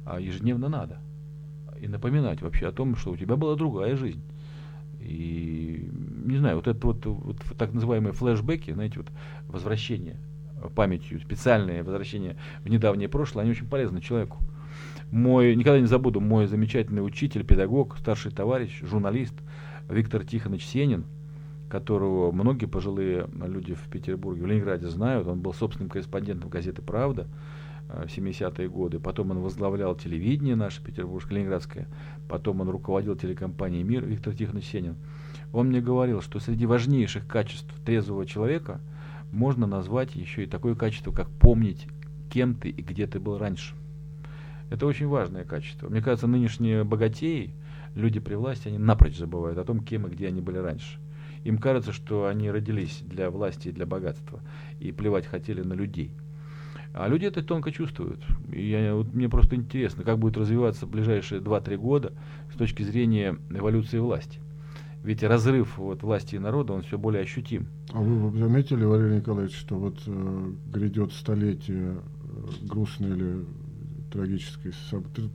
а, 0.05 0.19
ежедневно 0.19 0.69
надо. 0.69 0.97
И 1.79 1.87
напоминать 1.87 2.41
вообще 2.41 2.67
о 2.67 2.71
том, 2.71 2.95
что 2.95 3.11
у 3.11 3.17
тебя 3.17 3.35
была 3.35 3.55
другая 3.55 3.95
жизнь. 3.95 4.23
И, 4.99 5.87
не 6.25 6.37
знаю, 6.37 6.57
вот 6.57 6.67
это 6.67 6.85
вот, 6.85 7.05
вот 7.05 7.37
так 7.57 7.73
называемые 7.73 8.13
флешбеки, 8.13 8.71
знаете, 8.71 8.97
вот 8.97 9.07
возвращение 9.47 10.17
памятью, 10.69 11.19
специальное 11.19 11.83
возвращение 11.83 12.35
в 12.63 12.69
недавнее 12.69 13.09
прошлое, 13.09 13.43
они 13.43 13.51
очень 13.51 13.67
полезны 13.67 14.01
человеку. 14.01 14.37
Мой, 15.11 15.55
никогда 15.55 15.79
не 15.79 15.87
забуду, 15.87 16.21
мой 16.21 16.47
замечательный 16.47 17.05
учитель, 17.05 17.43
педагог, 17.43 17.97
старший 17.97 18.31
товарищ, 18.31 18.81
журналист 18.81 19.33
Виктор 19.89 20.23
Тихонович 20.25 20.65
Сенин, 20.65 21.03
которого 21.69 22.31
многие 22.31 22.65
пожилые 22.65 23.27
люди 23.33 23.73
в 23.73 23.89
Петербурге, 23.89 24.43
в 24.43 24.45
Ленинграде 24.45 24.87
знают. 24.87 25.27
Он 25.27 25.41
был 25.41 25.53
собственным 25.53 25.89
корреспондентом 25.89 26.49
газеты 26.49 26.81
«Правда» 26.81 27.27
э, 27.89 28.05
в 28.07 28.17
70-е 28.17 28.69
годы. 28.69 28.99
Потом 28.99 29.31
он 29.31 29.39
возглавлял 29.39 29.95
телевидение 29.95 30.55
наше 30.55 30.83
петербургское, 30.83 31.37
ленинградское. 31.37 31.87
Потом 32.29 32.61
он 32.61 32.69
руководил 32.69 33.15
телекомпанией 33.15 33.83
«Мир» 33.83 34.05
Виктор 34.05 34.33
Тихонович 34.33 34.67
Сенин. 34.67 34.95
Он 35.53 35.67
мне 35.67 35.81
говорил, 35.81 36.21
что 36.21 36.39
среди 36.39 36.65
важнейших 36.65 37.27
качеств 37.27 37.73
трезвого 37.85 38.25
человека 38.25 38.79
можно 39.31 39.67
назвать 39.67 40.15
еще 40.15 40.43
и 40.43 40.47
такое 40.47 40.75
качество, 40.75 41.11
как 41.11 41.29
помнить, 41.29 41.87
кем 42.29 42.55
ты 42.55 42.69
и 42.69 42.81
где 42.81 43.07
ты 43.07 43.19
был 43.19 43.37
раньше. 43.37 43.75
Это 44.69 44.85
очень 44.85 45.07
важное 45.07 45.43
качество. 45.43 45.89
Мне 45.89 46.01
кажется, 46.01 46.27
нынешние 46.27 46.83
богатеи, 46.83 47.53
люди 47.95 48.19
при 48.19 48.35
власти, 48.35 48.69
они 48.69 48.77
напрочь 48.77 49.17
забывают 49.17 49.57
о 49.57 49.65
том, 49.65 49.81
кем 49.81 50.07
и 50.07 50.09
где 50.09 50.27
они 50.27 50.41
были 50.41 50.57
раньше. 50.57 50.99
Им 51.43 51.57
кажется, 51.57 51.91
что 51.91 52.27
они 52.27 52.51
родились 52.51 53.01
для 53.01 53.29
власти 53.31 53.69
и 53.69 53.71
для 53.71 53.85
богатства, 53.85 54.41
и 54.79 54.91
плевать 54.91 55.25
хотели 55.25 55.61
на 55.61 55.73
людей. 55.73 56.11
А 56.93 57.07
люди 57.07 57.25
это 57.25 57.41
тонко 57.41 57.71
чувствуют. 57.71 58.21
И 58.51 58.69
я, 58.69 58.93
вот, 58.93 59.13
мне 59.13 59.29
просто 59.29 59.55
интересно, 59.55 60.03
как 60.03 60.19
будет 60.19 60.37
развиваться 60.37 60.85
ближайшие 60.85 61.41
2-3 61.41 61.77
года 61.77 62.13
с 62.53 62.57
точки 62.57 62.83
зрения 62.83 63.37
эволюции 63.49 63.97
власти. 63.97 64.39
Ведь 65.03 65.23
разрыв 65.23 65.77
вот, 65.77 66.03
власти 66.03 66.35
и 66.35 66.39
народа, 66.39 66.73
он 66.73 66.83
все 66.83 66.97
более 66.97 67.23
ощутим. 67.23 67.67
А 67.91 67.99
вы 67.99 68.37
заметили, 68.37 68.83
Валерий 68.83 69.17
Николаевич, 69.17 69.55
что 69.57 69.75
вот 69.75 69.97
э, 70.05 70.51
грядет 70.71 71.11
столетие 71.13 71.95
э, 71.95 72.67
грустной 72.67 73.09
или 73.09 73.45
трагической, 74.11 74.73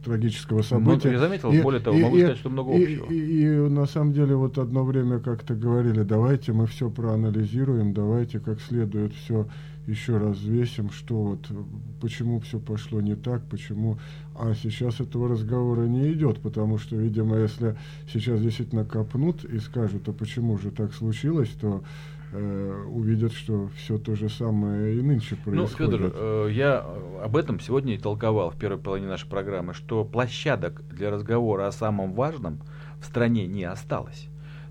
трагического 0.05 0.63
события. 0.63 1.11
я 1.11 1.19
заметил, 1.19 1.51
И- 1.51 1.63
более 1.63 1.81
того, 1.81 1.97
и- 1.97 2.03
могу 2.03 2.17
и- 2.17 2.21
сказать, 2.21 2.39
что 2.39 2.51
много 2.51 2.73
и- 2.75 2.83
общего. 2.85 3.07
И, 3.13 3.43
и 3.43 3.49
на 3.71 3.87
самом 3.87 4.13
деле 4.13 4.37
вот 4.37 4.59
одно 4.59 4.85
время 4.85 5.19
как-то 5.19 5.55
говорили, 5.55 6.03
давайте 6.03 6.53
мы 6.53 6.67
все 6.67 6.91
проанализируем, 6.91 7.93
давайте 7.95 8.39
как 8.39 8.61
следует 8.61 9.15
все 9.15 9.49
еще 9.87 10.19
раз 10.19 10.37
взвесим, 10.39 10.91
что 10.91 11.23
вот, 11.23 11.47
э, 11.51 11.55
почему 12.01 12.41
все 12.41 12.59
пошло 12.59 13.01
не 13.01 13.15
так, 13.15 13.43
почему... 13.51 13.99
А 14.35 14.55
сейчас 14.55 15.01
этого 15.01 15.29
разговора 15.29 15.87
не 15.87 16.13
идет, 16.13 16.41
потому 16.41 16.79
что, 16.79 16.97
видимо, 16.97 17.37
если 17.39 17.77
сейчас 18.13 18.41
действительно 18.41 18.85
копнут 18.85 19.45
и 19.45 19.59
скажут, 19.59 20.09
а 20.09 20.13
почему 20.13 20.59
же 20.59 20.71
так 20.71 20.93
случилось, 20.93 21.49
то 21.61 21.83
э, 22.33 22.85
увидят, 22.89 23.33
что 23.33 23.71
все 23.77 23.99
то 23.99 24.15
же 24.15 24.29
самое 24.29 24.99
и 24.99 25.03
нынче 25.03 25.37
Ну, 25.47 25.53
происходит. 25.53 26.01
Федор, 26.01 26.13
э, 26.15 26.49
я 26.53 26.85
э, 26.85 27.21
об 27.25 27.37
этом 27.37 27.61
сегодня 27.61 27.95
и 27.95 27.99
толковал 27.99 28.51
в 28.51 28.57
первой 28.59 28.79
половине 28.79 29.09
нашей 29.09 29.29
программы, 29.29 29.73
что 29.73 30.05
площадок 30.05 30.83
для 30.89 31.11
разговора 31.11 31.67
о 31.67 31.73
самом 31.73 32.13
важном 32.13 32.61
в 33.01 33.07
стране 33.07 33.47
не 33.47 33.65
осталось. 33.65 34.29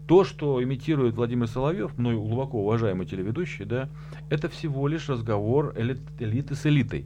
То, 0.08 0.24
что 0.24 0.64
имитирует 0.64 1.16
Владимир 1.16 1.48
Соловьев, 1.48 1.98
мной 1.98 2.16
глубоко 2.16 2.62
уважаемый 2.62 3.08
телеведущий, 3.08 3.66
да, 3.66 3.90
это 4.30 4.50
всего 4.50 4.88
лишь 4.88 5.10
разговор 5.10 5.74
элит- 5.78 6.02
элиты 6.20 6.56
с 6.56 6.66
элитой. 6.66 7.06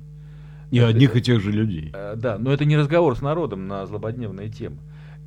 И 0.71 0.77
Это- 0.77 0.87
одних 0.87 1.15
и 1.15 1.21
тех 1.21 1.41
же 1.41 1.51
людей. 1.51 1.91
Э, 1.93 2.15
Да, 2.15 2.37
но 2.37 2.51
это 2.51 2.65
не 2.65 2.77
разговор 2.77 3.15
с 3.17 3.21
народом 3.21 3.67
на 3.67 3.85
злободневные 3.85 4.49
темы. 4.49 4.77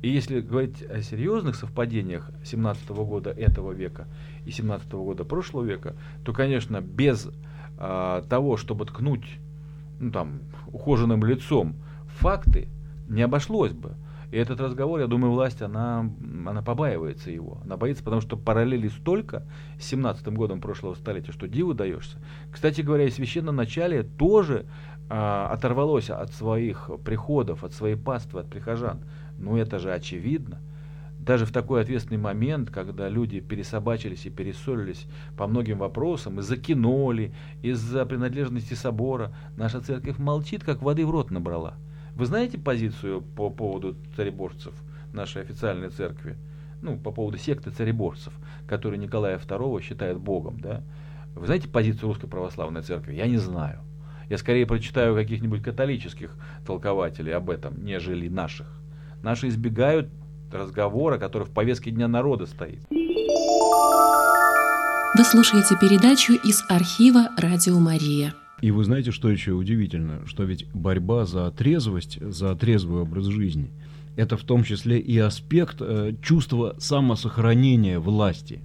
И 0.01 0.09
если 0.09 0.41
говорить 0.41 0.81
о 0.83 1.01
серьезных 1.01 1.55
совпадениях 1.55 2.29
17 2.43 3.05
года 3.05 3.29
этого 3.29 3.71
века 3.71 4.05
и 4.45 4.51
17 4.51 5.03
года 5.03 5.23
прошлого 5.23 5.63
века, 5.63 5.95
то, 6.25 6.33
конечно, 6.33 6.81
без 6.81 7.29
а, 7.77 8.21
того, 8.29 8.55
чтобы 8.57 8.85
ткнуть 8.85 9.25
ну, 9.99 10.11
там, 10.11 10.39
ухоженным 10.67 11.23
лицом 11.25 11.75
факты, 12.07 12.67
не 13.07 13.21
обошлось 13.23 13.71
бы. 13.71 13.95
И 14.33 14.35
этот 14.35 14.59
разговор, 14.59 14.99
я 14.99 15.05
думаю, 15.05 15.31
власть, 15.31 15.61
она, 15.61 16.09
она 16.47 16.63
побаивается 16.63 17.29
его. 17.29 17.59
Она 17.63 17.77
боится, 17.77 18.03
потому 18.03 18.19
что 18.19 18.35
параллели 18.35 18.87
столько 18.87 19.43
с 19.79 19.85
17 19.85 20.27
годом 20.29 20.59
прошлого 20.59 20.95
столетия, 20.95 21.31
что 21.31 21.47
диву 21.47 21.75
даешься. 21.75 22.17
Кстати 22.51 22.81
говоря, 22.81 23.05
и 23.05 23.11
священное 23.11 23.53
начале 23.53 24.01
тоже 24.01 24.65
а, 25.07 25.49
оторвалось 25.51 26.09
от 26.09 26.33
своих 26.33 26.89
приходов, 27.05 27.63
от 27.63 27.73
своей 27.73 27.95
паствы, 27.95 28.39
от 28.39 28.49
прихожан. 28.49 29.01
Ну 29.37 29.55
это 29.55 29.77
же 29.77 29.93
очевидно. 29.93 30.61
Даже 31.19 31.45
в 31.45 31.51
такой 31.51 31.83
ответственный 31.83 32.19
момент, 32.19 32.71
когда 32.71 33.09
люди 33.09 33.39
пересобачились 33.39 34.25
и 34.25 34.31
перессорились 34.31 35.05
по 35.37 35.45
многим 35.45 35.77
вопросам, 35.77 36.39
из-за 36.39 36.57
киноли, 36.57 37.35
из-за 37.61 38.03
принадлежности 38.07 38.73
собора, 38.73 39.31
наша 39.57 39.79
церковь 39.79 40.17
молчит, 40.17 40.63
как 40.63 40.81
воды 40.81 41.05
в 41.05 41.11
рот 41.11 41.29
набрала. 41.29 41.75
Вы 42.15 42.25
знаете 42.27 42.57
позицию 42.57 43.21
по 43.21 43.49
поводу 43.49 43.95
цаrebорцев 44.15 44.73
нашей 45.13 45.41
официальной 45.41 45.89
церкви? 45.89 46.37
Ну, 46.81 46.97
по 46.97 47.11
поводу 47.11 47.37
секты 47.37 47.71
цаrebорцев, 47.71 48.33
которые 48.67 48.99
Николая 48.99 49.39
II 49.39 49.81
считает 49.81 50.19
богом, 50.19 50.59
да? 50.59 50.83
Вы 51.35 51.47
знаете 51.47 51.67
позицию 51.67 52.09
Русской 52.09 52.27
Православной 52.27 52.83
Церкви? 52.83 53.15
Я 53.15 53.25
не 53.25 53.37
знаю. 53.37 53.79
Я 54.29 54.37
скорее 54.37 54.67
прочитаю 54.67 55.15
каких-нибудь 55.15 55.63
католических 55.63 56.35
толкователей 56.65 57.33
об 57.33 57.49
этом, 57.49 57.83
нежели 57.83 58.27
наших. 58.27 58.67
Наши 59.23 59.47
избегают 59.47 60.09
разговора, 60.51 61.17
который 61.17 61.47
в 61.47 61.51
повестке 61.51 61.89
дня 61.89 62.07
народа 62.07 62.45
стоит. 62.45 62.81
Вы 65.15 65.23
слушаете 65.23 65.75
передачу 65.79 66.33
из 66.33 66.63
архива 66.69 67.29
«Радио 67.37 67.79
Мария». 67.79 68.33
И 68.63 68.71
вы 68.71 68.85
знаете, 68.85 69.11
что 69.11 69.29
еще 69.29 69.51
удивительно? 69.51 70.21
Что 70.25 70.45
ведь 70.45 70.67
борьба 70.73 71.25
за 71.25 71.51
трезвость, 71.51 72.17
за 72.21 72.55
трезвый 72.55 73.01
образ 73.01 73.25
жизни, 73.25 73.71
это 74.15 74.37
в 74.37 74.43
том 74.43 74.63
числе 74.63 74.99
и 74.99 75.17
аспект 75.17 75.81
э, 75.81 76.13
чувства 76.21 76.73
самосохранения 76.77 77.99
власти. 77.99 78.61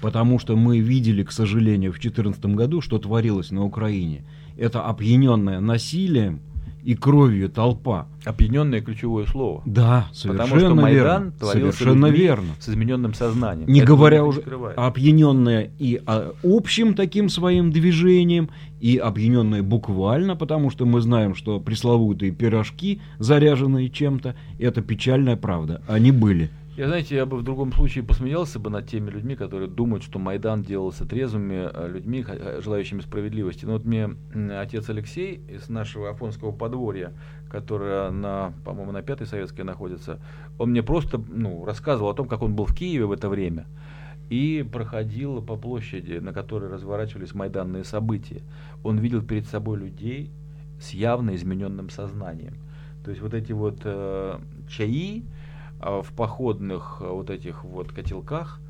Потому 0.00 0.40
что 0.40 0.56
мы 0.56 0.80
видели, 0.80 1.22
к 1.22 1.30
сожалению, 1.30 1.92
в 1.92 2.00
2014 2.00 2.46
году, 2.46 2.80
что 2.80 2.98
творилось 2.98 3.52
на 3.52 3.64
Украине. 3.64 4.24
Это 4.56 4.84
опьяненное 4.84 5.60
насилием 5.60 6.40
и 6.82 6.94
кровью 6.94 7.48
толпа. 7.48 8.06
Опьяненное 8.24 8.80
ключевое 8.80 9.26
слово. 9.26 9.62
Да, 9.64 10.08
совершенно 10.12 10.44
Потому 10.44 10.60
что 10.60 10.74
Майдан 10.74 11.22
верно. 11.24 11.32
творился 11.38 11.78
Совершенно 11.78 12.06
верно. 12.06 12.48
с 12.60 12.68
измененным 12.68 13.14
сознанием. 13.14 13.68
Не 13.68 13.80
Этого 13.80 13.96
говоря 13.96 14.24
уже 14.24 14.42
опьяненная 14.76 15.70
и 15.78 16.00
а, 16.06 16.32
общим 16.42 16.94
таким 16.94 17.28
своим 17.28 17.70
движением, 17.72 18.50
и 18.80 18.96
опьяненная 18.96 19.62
буквально, 19.62 20.36
потому 20.36 20.70
что 20.70 20.86
мы 20.86 21.00
знаем, 21.00 21.34
что 21.34 21.58
пресловутые 21.60 22.32
пирожки, 22.32 23.00
заряженные 23.18 23.88
чем-то, 23.88 24.36
это 24.58 24.82
печальная 24.82 25.36
правда. 25.36 25.82
Они 25.88 26.12
были. 26.12 26.50
Я, 26.78 26.86
знаете, 26.86 27.16
я 27.16 27.26
бы 27.26 27.38
в 27.38 27.42
другом 27.42 27.72
случае 27.72 28.04
посмеялся 28.04 28.60
бы 28.60 28.70
над 28.70 28.86
теми 28.86 29.10
людьми, 29.10 29.34
которые 29.34 29.68
думают, 29.68 30.04
что 30.04 30.20
Майдан 30.20 30.62
делался 30.62 31.04
трезвыми 31.04 31.68
э, 31.72 31.88
людьми, 31.88 32.24
э, 32.24 32.60
желающими 32.62 33.00
справедливости. 33.00 33.64
Но 33.64 33.72
вот 33.72 33.84
мне 33.84 34.10
отец 34.56 34.88
Алексей 34.88 35.42
из 35.48 35.68
нашего 35.68 36.10
Афонского 36.10 36.52
подворья, 36.52 37.12
которое 37.50 38.12
на, 38.12 38.52
по-моему, 38.64 38.92
на 38.92 39.02
Пятой 39.02 39.26
Советской 39.26 39.62
находится, 39.62 40.20
он 40.56 40.70
мне 40.70 40.84
просто 40.84 41.20
ну, 41.28 41.64
рассказывал 41.64 42.10
о 42.10 42.14
том, 42.14 42.28
как 42.28 42.42
он 42.42 42.54
был 42.54 42.64
в 42.64 42.76
Киеве 42.76 43.06
в 43.06 43.10
это 43.10 43.28
время 43.28 43.66
и 44.30 44.64
проходил 44.72 45.42
по 45.42 45.56
площади, 45.56 46.18
на 46.18 46.32
которой 46.32 46.70
разворачивались 46.70 47.34
майданные 47.34 47.82
события. 47.82 48.42
Он 48.84 48.98
видел 48.98 49.20
перед 49.22 49.48
собой 49.48 49.80
людей 49.80 50.30
с 50.80 50.90
явно 50.90 51.34
измененным 51.34 51.90
сознанием. 51.90 52.54
То 53.04 53.10
есть 53.10 53.20
вот 53.20 53.34
эти 53.34 53.50
вот 53.50 53.80
э, 53.82 54.38
чаи, 54.68 55.24
в 55.80 56.12
походных 56.16 56.98
а, 57.00 57.12
вот 57.12 57.30
этих 57.30 57.64
вот 57.64 57.92
котелках 57.92 58.60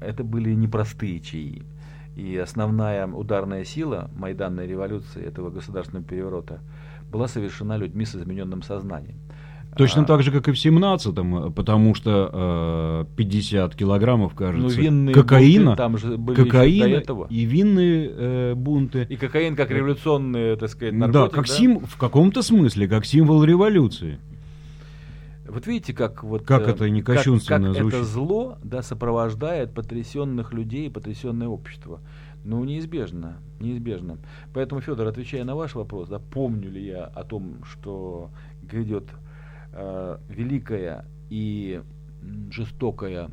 это 0.00 0.22
были 0.22 0.54
непростые 0.54 1.18
чаи. 1.18 1.64
И 2.14 2.36
основная 2.36 3.08
ударная 3.08 3.64
сила 3.64 4.08
майданной 4.14 4.68
революции, 4.68 5.24
этого 5.24 5.50
государственного 5.50 6.06
переворота, 6.06 6.60
была 7.10 7.26
совершена 7.26 7.76
людьми 7.76 8.04
с 8.04 8.14
измененным 8.14 8.62
сознанием. 8.62 9.18
Точно 9.76 10.02
А, 10.02 10.04
так 10.04 10.22
же, 10.22 10.32
как 10.32 10.48
и 10.48 10.52
в 10.52 10.56
17-м, 10.56 11.52
потому 11.52 11.94
что 11.94 13.06
э, 13.08 13.16
50 13.16 13.76
килограммов, 13.76 14.32
ну, 14.32 14.38
кажется, 14.38 14.80
винные 14.80 15.14
кокаина, 15.14 15.64
бунты 15.66 15.76
там 15.76 15.98
же 15.98 16.16
были 16.16 16.36
кокаина 16.36 16.88
до 16.88 16.96
этого. 16.96 17.26
и 17.30 17.44
винные 17.44 18.10
э, 18.12 18.54
бунты. 18.56 19.06
И 19.08 19.16
кокаин 19.16 19.54
как 19.54 19.70
революционный, 19.70 20.56
так 20.56 20.70
сказать, 20.70 20.98
да, 20.98 21.06
наркотик. 21.06 21.34
как 21.34 21.46
сим, 21.46 21.80
в 21.80 21.96
каком-то 21.96 22.42
смысле, 22.42 22.88
как 22.88 23.04
символ 23.04 23.44
революции. 23.44 24.18
Вот 25.50 25.66
видите, 25.66 25.92
как 25.92 26.22
вот 26.24 26.44
Как 26.46 26.66
э, 26.68 26.70
это 26.72 26.88
не 26.88 27.02
как- 27.02 27.16
кощунственно 27.16 27.68
как, 27.68 27.76
это 27.76 27.82
звучит. 27.90 28.04
зло, 28.06 28.58
да, 28.62 28.82
сопровождает 28.82 29.72
потрясенных 29.72 30.52
людей, 30.52 30.90
потрясенное 30.90 31.48
общество. 31.48 32.00
Ну, 32.44 32.64
неизбежно, 32.64 33.36
неизбежно. 33.60 34.16
Поэтому, 34.54 34.80
Федор, 34.80 35.06
отвечая 35.06 35.44
на 35.44 35.54
ваш 35.54 35.74
вопрос, 35.74 36.08
да, 36.08 36.18
помню 36.18 36.70
ли 36.70 36.84
я 36.86 37.04
о 37.04 37.24
том, 37.24 37.62
что 37.64 38.30
грядет 38.62 39.04
э, 39.72 40.18
великая 40.28 41.04
и 41.28 41.82
жестокая 42.50 43.30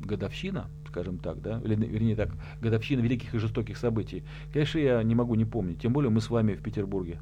годовщина, 0.00 0.66
скажем 0.88 1.18
так, 1.18 1.40
да, 1.42 1.60
или, 1.64 1.74
вернее 1.74 2.16
так, 2.16 2.30
годовщина 2.60 3.00
великих 3.00 3.34
и 3.34 3.38
жестоких 3.38 3.76
событий. 3.76 4.24
Конечно, 4.52 4.78
я 4.78 5.02
не 5.02 5.14
могу 5.14 5.34
не 5.34 5.44
помнить. 5.44 5.80
Тем 5.80 5.92
более 5.92 6.10
мы 6.10 6.20
с 6.20 6.30
вами 6.30 6.54
в 6.54 6.62
Петербурге. 6.62 7.18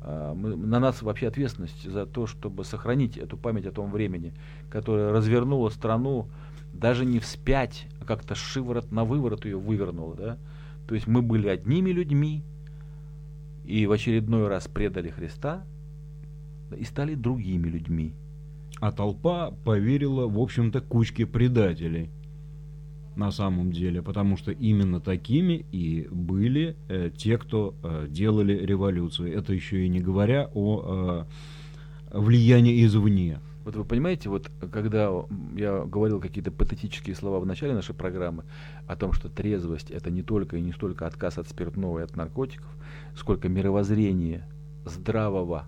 А, 0.00 0.34
мы- 0.34 0.56
на 0.56 0.78
нас 0.80 1.02
вообще 1.02 1.28
ответственность 1.28 1.90
за 1.90 2.06
то, 2.06 2.26
чтобы 2.26 2.64
сохранить 2.64 3.16
эту 3.16 3.36
память 3.36 3.66
о 3.66 3.72
том 3.72 3.90
времени, 3.90 4.32
которое 4.70 5.12
развернуло 5.12 5.68
страну 5.70 6.28
даже 6.72 7.04
не 7.04 7.18
вспять, 7.18 7.86
а 8.00 8.04
как-то 8.04 8.34
шиворот 8.34 8.92
на 8.92 9.04
выворот 9.04 9.44
ее 9.44 9.58
вывернуло. 9.58 10.14
Да? 10.14 10.38
То 10.86 10.94
есть 10.94 11.06
мы 11.06 11.22
были 11.22 11.48
одними 11.48 11.90
людьми 11.90 12.42
и 13.64 13.86
в 13.86 13.92
очередной 13.92 14.48
раз 14.48 14.68
предали 14.68 15.10
Христа 15.10 15.64
и 16.76 16.84
стали 16.84 17.14
другими 17.14 17.68
людьми. 17.68 18.14
А 18.80 18.92
толпа 18.92 19.52
поверила, 19.64 20.26
в 20.28 20.38
общем-то, 20.38 20.80
кучке 20.80 21.26
предателей. 21.26 22.10
На 23.18 23.32
самом 23.32 23.72
деле, 23.72 24.00
потому 24.00 24.36
что 24.36 24.52
именно 24.52 25.00
такими 25.00 25.66
и 25.72 26.06
были 26.08 26.76
э, 26.88 27.10
те, 27.16 27.36
кто 27.36 27.74
э, 27.82 28.06
делали 28.08 28.52
революцию. 28.52 29.36
Это 29.36 29.52
еще 29.52 29.84
и 29.84 29.88
не 29.88 29.98
говоря 29.98 30.48
о 30.54 31.26
э, 32.12 32.16
влиянии 32.16 32.86
извне. 32.86 33.40
Вот 33.64 33.74
вы 33.74 33.84
понимаете, 33.84 34.28
вот 34.28 34.48
когда 34.70 35.10
я 35.56 35.84
говорил 35.84 36.20
какие-то 36.20 36.52
патетические 36.52 37.16
слова 37.16 37.40
в 37.40 37.44
начале 37.44 37.74
нашей 37.74 37.92
программы 37.92 38.44
о 38.86 38.94
том, 38.94 39.12
что 39.12 39.28
трезвость 39.28 39.90
это 39.90 40.12
не 40.12 40.22
только 40.22 40.56
и 40.56 40.60
не 40.60 40.70
столько 40.70 41.04
отказ 41.04 41.38
от 41.38 41.48
спиртного 41.48 41.98
и 41.98 42.02
от 42.04 42.14
наркотиков, 42.14 42.70
сколько 43.16 43.48
мировоззрение 43.48 44.44
здравого 44.84 45.64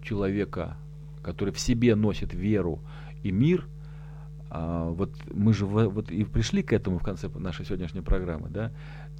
человека, 0.00 0.76
который 1.24 1.52
в 1.52 1.58
себе 1.58 1.96
носит 1.96 2.32
веру 2.34 2.78
и 3.24 3.32
мир, 3.32 3.66
а, 4.56 4.88
вот 4.90 5.10
мы 5.32 5.52
же 5.52 5.66
в- 5.66 5.88
вот 5.88 6.12
и 6.12 6.22
пришли 6.22 6.62
к 6.62 6.72
этому 6.72 7.00
в 7.00 7.02
конце 7.02 7.28
нашей 7.28 7.66
сегодняшней 7.66 8.02
программы, 8.02 8.48
да? 8.50 8.70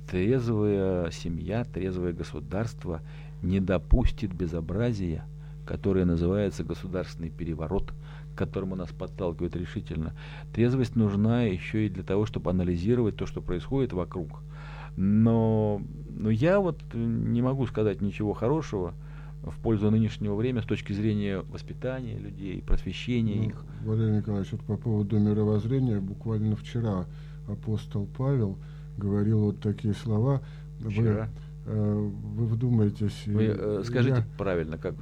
Трезвая 0.08 1.10
семья, 1.10 1.64
трезвое 1.64 2.12
государство 2.12 3.00
не 3.42 3.58
допустит 3.58 4.32
безобразия, 4.32 5.24
которое 5.66 6.04
называется 6.04 6.62
государственный 6.62 7.30
переворот, 7.30 7.92
к 8.32 8.38
которому 8.38 8.76
нас 8.76 8.90
подталкивает 8.90 9.56
решительно. 9.56 10.14
Трезвость 10.52 10.94
нужна 10.94 11.42
еще 11.42 11.86
и 11.86 11.90
для 11.90 12.04
того, 12.04 12.26
чтобы 12.26 12.50
анализировать 12.50 13.16
то, 13.16 13.26
что 13.26 13.42
происходит 13.42 13.92
вокруг. 13.92 14.40
Но, 14.96 15.82
но 16.10 16.30
я 16.30 16.60
вот 16.60 16.78
не 16.94 17.42
могу 17.42 17.66
сказать 17.66 18.00
ничего 18.00 18.34
хорошего 18.34 18.94
в 19.46 19.58
пользу 19.60 19.90
нынешнего 19.90 20.34
времени 20.34 20.62
с 20.62 20.66
точки 20.66 20.92
зрения 20.92 21.40
воспитания 21.50 22.16
людей, 22.18 22.62
просвещения 22.62 23.36
Ну, 23.36 23.48
их. 23.48 23.64
Валерий 23.84 24.16
Николаевич, 24.18 24.52
вот 24.52 24.62
по 24.62 24.76
поводу 24.76 25.18
мировоззрения, 25.18 26.00
буквально 26.00 26.56
вчера 26.56 27.06
апостол 27.48 28.08
Павел 28.16 28.56
говорил 28.96 29.40
вот 29.40 29.60
такие 29.60 29.92
слова. 29.94 30.40
Вы, 30.80 30.90
Вчера. 30.90 31.28
э, 31.66 32.10
вы 32.36 32.46
вдумаетесь. 32.46 33.22
и 33.26 33.30
Вы 33.30 33.42
э, 33.44 33.82
скажите 33.84 34.16
я- 34.16 34.26
правильно, 34.38 34.78
как 34.78 34.94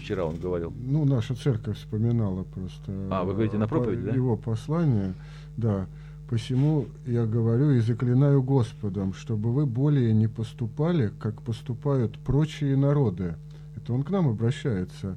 вчера 0.00 0.24
он 0.24 0.36
говорил. 0.38 0.72
ну, 0.78 1.04
наша 1.04 1.34
церковь 1.34 1.78
вспоминала 1.78 2.44
просто. 2.44 2.92
А, 3.10 3.24
вы 3.24 3.32
говорите 3.32 3.56
на 3.58 3.66
по- 3.66 3.76
проповеди, 3.76 4.02
да? 4.02 4.10
Его 4.12 4.36
послание, 4.36 5.14
да. 5.56 5.86
Посему 6.28 6.86
я 7.06 7.24
говорю 7.24 7.70
и 7.70 7.78
заклинаю 7.78 8.42
Господом, 8.42 9.14
чтобы 9.14 9.52
вы 9.52 9.64
более 9.64 10.12
не 10.12 10.26
поступали, 10.26 11.12
как 11.20 11.40
поступают 11.42 12.18
прочие 12.18 12.76
народы. 12.76 13.36
Это 13.86 13.92
он 13.92 14.02
к 14.02 14.10
нам 14.10 14.26
обращается 14.26 15.16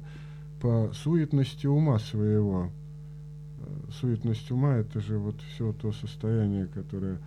по 0.60 0.92
суетности 0.94 1.66
ума 1.66 1.98
своего. 1.98 2.70
Э, 3.58 3.90
Суетность 3.90 4.48
ума 4.52 4.76
это 4.76 5.00
же 5.00 5.18
вот 5.18 5.40
все 5.40 5.72
то 5.72 5.90
состояние, 5.90 6.68
которое, 6.68 7.18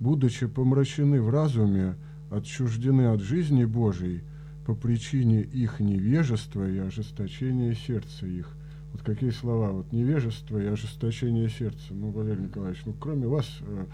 будучи 0.00 0.48
помрачены 0.48 1.22
в 1.22 1.30
разуме, 1.30 1.94
отчуждены 2.32 3.12
от 3.12 3.20
жизни 3.20 3.64
Божией 3.64 4.22
по 4.66 4.74
причине 4.74 5.40
их 5.42 5.78
невежества 5.78 6.68
и 6.68 6.78
ожесточения 6.78 7.74
сердца 7.74 8.26
их. 8.26 8.48
Вот 8.92 9.02
какие 9.02 9.30
слова, 9.30 9.70
вот 9.70 9.92
невежество 9.92 10.58
и 10.58 10.66
ожесточение 10.66 11.48
сердца. 11.48 11.92
Ну, 11.94 12.10
Валерий 12.10 12.46
Николаевич, 12.46 12.82
ну 12.86 12.92
кроме 12.98 13.28
вас 13.28 13.46
э, 13.60 13.86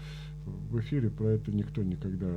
в 0.45 0.79
эфире 0.79 1.09
про 1.09 1.27
это 1.29 1.51
никто 1.51 1.81
никогда 1.83 2.27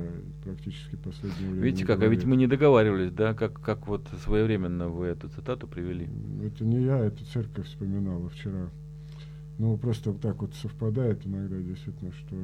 практически 0.43 0.95
в 0.95 0.99
последнее 0.99 1.51
время 1.51 1.63
Видите 1.63 1.85
как, 1.85 2.01
а 2.01 2.07
ведь 2.07 2.21
говорит. 2.21 2.25
мы 2.25 2.35
не 2.37 2.47
договаривались, 2.47 3.11
да, 3.11 3.33
как, 3.33 3.59
как 3.61 3.87
вот 3.87 4.07
своевременно 4.23 4.89
вы 4.89 5.07
эту 5.07 5.29
цитату 5.29 5.67
привели. 5.67 6.07
Это 6.43 6.63
не 6.65 6.83
я, 6.83 6.99
это 6.99 7.23
церковь 7.25 7.67
вспоминала 7.67 8.29
вчера. 8.29 8.69
Ну, 9.57 9.77
просто 9.77 10.11
вот 10.11 10.21
так 10.21 10.41
вот 10.41 10.53
совпадает 10.55 11.25
иногда, 11.27 11.57
действительно, 11.57 12.11
что 12.13 12.35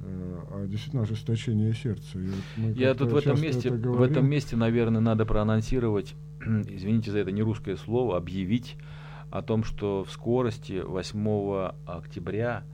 э, 0.00 0.40
а 0.50 0.66
действительно 0.66 1.02
ожесточение 1.02 1.72
сердца. 1.72 2.18
И 2.18 2.28
вот 2.56 2.76
Я 2.76 2.94
тут 2.94 3.12
в 3.12 3.16
этом 3.16 3.40
месте, 3.40 3.68
это 3.68 3.76
в 3.78 3.80
говорим. 3.80 4.10
этом 4.10 4.28
месте, 4.28 4.56
наверное, 4.56 5.00
надо 5.00 5.24
проанонсировать, 5.24 6.14
извините 6.40 7.12
за 7.12 7.18
это 7.18 7.30
не 7.30 7.42
русское 7.42 7.76
слово, 7.76 8.16
объявить 8.16 8.76
о 9.30 9.42
том, 9.42 9.64
что 9.64 10.04
в 10.04 10.10
скорости 10.10 10.82
8 10.84 11.72
октября 11.86 12.64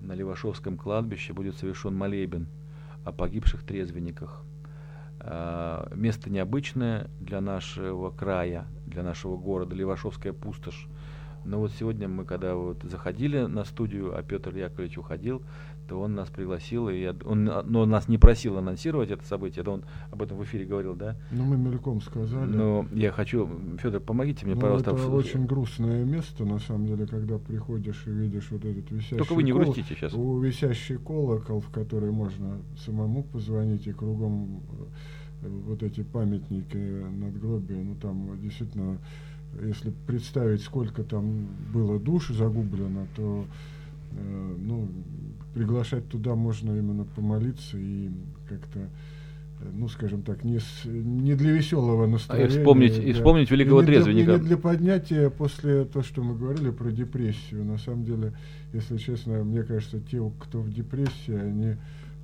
на 0.00 0.12
Левашовском 0.12 0.76
кладбище 0.76 1.32
будет 1.32 1.56
совершен 1.56 1.94
молебен 1.94 2.46
о 3.04 3.12
погибших 3.12 3.62
трезвенниках. 3.62 4.42
А, 5.20 5.90
Место 5.94 6.30
необычное 6.30 7.10
для 7.20 7.40
нашего 7.40 8.10
края, 8.10 8.66
для 8.86 9.02
нашего 9.02 9.36
города, 9.36 9.74
Левашовская 9.74 10.32
пустошь. 10.32 10.86
Но 11.44 11.60
вот 11.60 11.72
сегодня 11.72 12.08
мы, 12.08 12.24
когда 12.24 12.54
вот 12.54 12.82
заходили 12.82 13.46
на 13.46 13.64
студию, 13.64 14.16
а 14.16 14.22
Петр 14.22 14.54
Яковлевич 14.54 14.98
уходил, 14.98 15.42
то 15.88 16.00
он 16.00 16.14
нас 16.14 16.28
пригласил, 16.28 16.88
и 16.90 17.00
я- 17.00 17.16
он, 17.24 17.44
но 17.44 17.80
он 17.80 17.88
нас 17.90 18.08
не 18.08 18.18
просил 18.18 18.58
анонсировать 18.58 19.10
это 19.10 19.24
событие, 19.24 19.62
это 19.62 19.70
он 19.70 19.82
об 20.10 20.22
этом 20.22 20.36
в 20.36 20.44
эфире 20.44 20.66
говорил, 20.66 20.94
да? 20.94 21.16
Ну, 21.32 21.44
мы 21.44 21.56
мельком 21.56 22.00
сказали. 22.02 22.50
Но 22.50 22.86
я 22.92 23.10
хочу, 23.10 23.48
Федор, 23.78 24.00
помогите 24.00 24.44
мне, 24.44 24.54
Ну, 24.54 24.60
пожалуйста. 24.60 24.90
это 24.90 25.00
в- 25.00 25.14
очень 25.14 25.46
грустное 25.46 26.04
место, 26.04 26.44
на 26.44 26.58
самом 26.58 26.86
деле, 26.86 27.06
когда 27.06 27.38
приходишь 27.38 28.02
и 28.06 28.10
видишь 28.10 28.48
вот 28.50 28.64
этот 28.64 28.90
висящий 28.90 29.16
Только 29.16 29.34
вы 29.34 29.42
не 29.42 29.52
грустите 29.52 29.94
сейчас. 29.94 30.12
У 30.12 30.38
висящий 30.38 30.98
колокол, 30.98 31.60
в 31.60 31.70
который 31.70 32.10
можно 32.12 32.58
самому 32.76 33.22
позвонить, 33.22 33.86
и 33.86 33.92
кругом 33.92 34.60
э, 35.42 35.48
вот 35.66 35.82
эти 35.82 36.02
памятники 36.02 36.76
надгробия, 37.18 37.82
ну 37.82 37.94
там 37.94 38.38
действительно, 38.42 38.98
если 39.64 39.90
представить, 40.06 40.60
сколько 40.62 41.02
там 41.02 41.46
было 41.72 41.98
душ 41.98 42.28
загублено, 42.28 43.06
то 43.16 43.44
э, 44.12 44.54
ну, 44.58 44.88
приглашать 45.54 46.08
туда 46.08 46.34
можно 46.34 46.70
именно 46.76 47.04
помолиться 47.04 47.76
и 47.78 48.10
как-то 48.48 48.78
э, 49.60 49.70
ну, 49.74 49.88
скажем 49.88 50.22
так, 50.22 50.44
не, 50.44 50.60
с- 50.60 50.84
не 50.84 51.34
для 51.34 51.50
веселого 51.52 52.06
настроения. 52.06 52.46
А 52.46 52.48
вспомнить- 52.60 52.98
и 52.98 53.08
да. 53.12 53.14
вспомнить 53.14 53.50
великого 53.50 53.80
И 53.80 53.82
не 53.82 53.86
для- 53.90 53.94
трезвенника. 54.02 54.32
и 54.36 54.40
не 54.40 54.46
для 54.46 54.56
поднятия 54.56 55.30
после 55.30 55.84
того, 55.84 56.04
что 56.04 56.22
мы 56.22 56.36
говорили 56.36 56.70
про 56.70 56.90
депрессию. 56.90 57.64
На 57.64 57.78
самом 57.78 58.04
деле, 58.04 58.32
если 58.72 58.96
честно, 58.98 59.42
мне 59.44 59.62
кажется, 59.64 59.98
те, 60.00 60.20
кто 60.38 60.60
в 60.60 60.70
депрессии, 60.72 61.34
они 61.34 61.76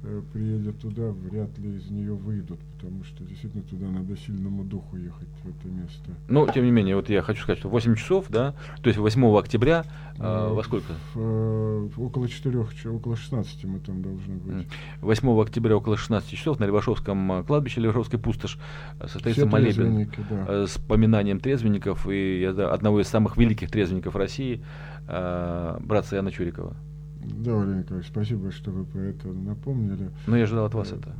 э, 0.05 0.23
приедут 0.33 0.81
туда, 0.81 1.11
вряд 1.11 1.57
ли 1.59 1.77
из 1.77 1.91
нее 1.91 2.15
выйдут, 2.15 2.61
потому 2.77 3.05
что 3.05 3.25
действительно 3.25 3.63
туда 3.65 3.87
надо 3.87 4.17
сильному 4.17 4.65
духу 4.65 4.97
ехать, 4.97 5.29
в 5.43 5.49
это 5.49 5.69
место. 5.69 6.11
Но, 6.29 6.47
тем 6.49 6.65
не 6.65 6.71
менее, 6.71 6.97
вот 6.97 7.09
я 7.09 7.23
хочу 7.23 7.43
сказать, 7.43 7.59
что 7.59 7.69
8 7.69 7.95
часов, 7.97 8.27
да, 8.29 8.55
то 8.83 8.89
есть 8.89 8.99
8 8.99 9.39
октября, 9.39 9.85
а, 10.19 10.51
Э, 10.51 10.55
во 10.55 10.63
сколько? 10.63 10.93
в, 11.15 11.19
э, 11.19 11.89
около 11.97 12.29
4, 12.29 12.67
около 12.91 13.17
16 13.17 13.65
мы 13.65 13.81
там 13.81 14.03
должны 14.03 14.37
быть. 14.37 14.55
М. 14.55 14.67
8 15.01 15.41
октября 15.41 15.77
около 15.77 15.97
16 15.97 16.31
часов 16.31 16.61
на 16.61 16.65
Левашовском 16.65 17.33
а, 17.33 17.43
кладбище 17.43 17.81
Левашовской 17.81 18.19
пустошь 18.19 18.59
а, 19.01 19.09
состоится 19.09 19.43
Все 19.43 19.51
молебен 19.51 20.11
да. 20.31 20.45
э, 20.49 20.67
с 20.69 20.79
поминанием 20.79 21.41
трезвенников 21.41 22.09
и 22.09 22.45
одного 22.45 23.01
из 23.01 23.09
самых 23.09 23.37
великих 23.37 23.71
трезвенников 23.71 24.15
России, 24.15 24.65
а, 25.09 25.81
братца 25.81 26.17
Яна 26.17 26.31
Чурикова. 26.31 26.77
Да, 27.25 27.55
Валерий 27.55 27.81
Николаевич, 27.81 28.11
спасибо, 28.11 28.53
что 28.53 28.70
вы 28.70 28.85
про 28.85 29.01
это 29.01 29.29
напомнили. 29.29 30.11
Но 30.27 30.37
я 30.37 30.45
ожидал 30.45 30.66
от 30.66 30.75
вас 30.75 30.93
Э, 30.93 30.97
это. 30.97 31.12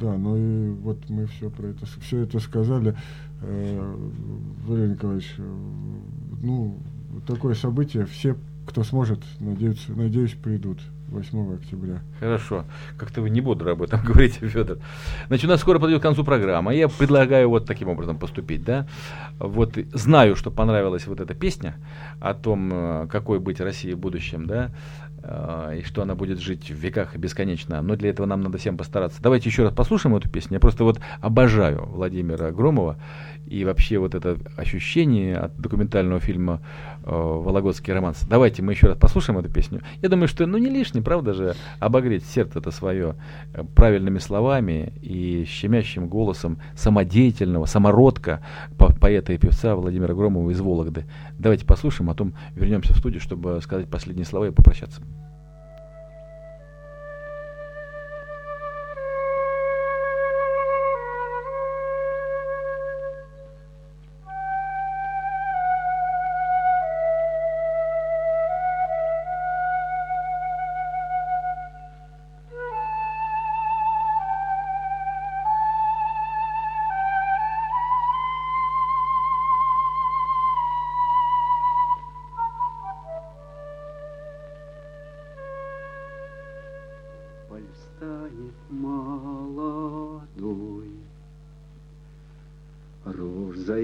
Да, 0.00 0.16
ну 0.16 0.36
и 0.36 0.70
вот 0.70 0.98
мы 1.08 1.26
все 1.26 1.50
про 1.50 1.68
это, 1.68 1.86
все 2.00 2.20
это 2.20 2.38
сказали. 2.38 2.96
Э, 3.42 3.96
Валерий 4.66 4.92
Николаевич, 4.92 5.34
э, 5.38 5.42
ну, 6.42 6.78
такое 7.26 7.54
событие, 7.54 8.06
все, 8.06 8.36
кто 8.66 8.84
сможет, 8.84 9.20
надеюсь, 9.40 9.84
надеюсь, 9.88 10.34
придут 10.34 10.78
8 11.08 11.54
октября. 11.54 12.00
Хорошо. 12.20 12.64
Как-то 12.96 13.22
вы 13.22 13.30
не 13.30 13.40
бодро 13.40 13.72
об 13.72 13.82
этом 13.82 14.00
говорите, 14.04 14.46
Федор. 14.46 14.78
Значит, 15.28 15.46
у 15.46 15.48
нас 15.48 15.60
скоро 15.60 15.78
подойдет 15.78 16.00
к 16.00 16.02
концу 16.02 16.22
программа. 16.22 16.74
Я 16.74 16.88
предлагаю 16.88 17.48
вот 17.48 17.66
таким 17.66 17.88
образом 17.88 18.18
поступить, 18.18 18.62
да. 18.62 18.86
Вот 19.38 19.78
знаю, 19.94 20.36
что 20.36 20.50
понравилась 20.50 21.06
вот 21.06 21.20
эта 21.20 21.34
песня 21.34 21.76
о 22.20 22.34
том, 22.34 23.08
какой 23.10 23.40
быть 23.40 23.60
России 23.60 23.92
в 23.92 23.98
будущем, 23.98 24.46
да, 24.46 24.70
и 25.22 25.82
что 25.84 26.02
она 26.02 26.14
будет 26.14 26.38
жить 26.38 26.70
в 26.70 26.74
веках 26.74 27.16
бесконечно. 27.16 27.82
Но 27.82 27.96
для 27.96 28.10
этого 28.10 28.26
нам 28.26 28.40
надо 28.40 28.58
всем 28.58 28.76
постараться. 28.76 29.20
Давайте 29.22 29.48
еще 29.48 29.64
раз 29.64 29.74
послушаем 29.74 30.16
эту 30.16 30.28
песню. 30.30 30.54
Я 30.54 30.60
просто 30.60 30.84
вот 30.84 31.00
обожаю 31.20 31.86
Владимира 31.86 32.50
Громова 32.50 32.96
и 33.48 33.64
вообще 33.64 33.98
вот 33.98 34.14
это 34.14 34.38
ощущение 34.56 35.36
от 35.36 35.56
документального 35.56 36.20
фильма 36.20 36.60
э, 37.04 37.10
«Вологодский 37.10 37.92
романс». 37.92 38.24
Давайте 38.28 38.62
мы 38.62 38.72
еще 38.72 38.86
раз 38.86 38.98
послушаем 38.98 39.38
эту 39.38 39.50
песню. 39.50 39.80
Я 40.02 40.08
думаю, 40.08 40.28
что 40.28 40.46
ну 40.46 40.58
не 40.58 40.68
лишне, 40.68 41.02
правда 41.02 41.32
же, 41.32 41.54
обогреть 41.80 42.24
сердце-то 42.26 42.70
свое 42.70 43.16
э, 43.54 43.64
правильными 43.74 44.18
словами 44.18 44.92
и 45.00 45.44
щемящим 45.46 46.08
голосом 46.08 46.60
самодеятельного, 46.74 47.64
самородка 47.64 48.40
по- 48.76 48.92
поэта 48.92 49.32
и 49.32 49.38
певца 49.38 49.74
Владимира 49.74 50.14
Громова 50.14 50.50
из 50.50 50.60
Вологды. 50.60 51.06
Давайте 51.38 51.64
послушаем, 51.64 52.10
а 52.10 52.12
потом 52.12 52.34
вернемся 52.54 52.92
в 52.92 52.98
студию, 52.98 53.20
чтобы 53.20 53.60
сказать 53.62 53.88
последние 53.88 54.26
слова 54.26 54.46
и 54.48 54.50
попрощаться. 54.50 55.00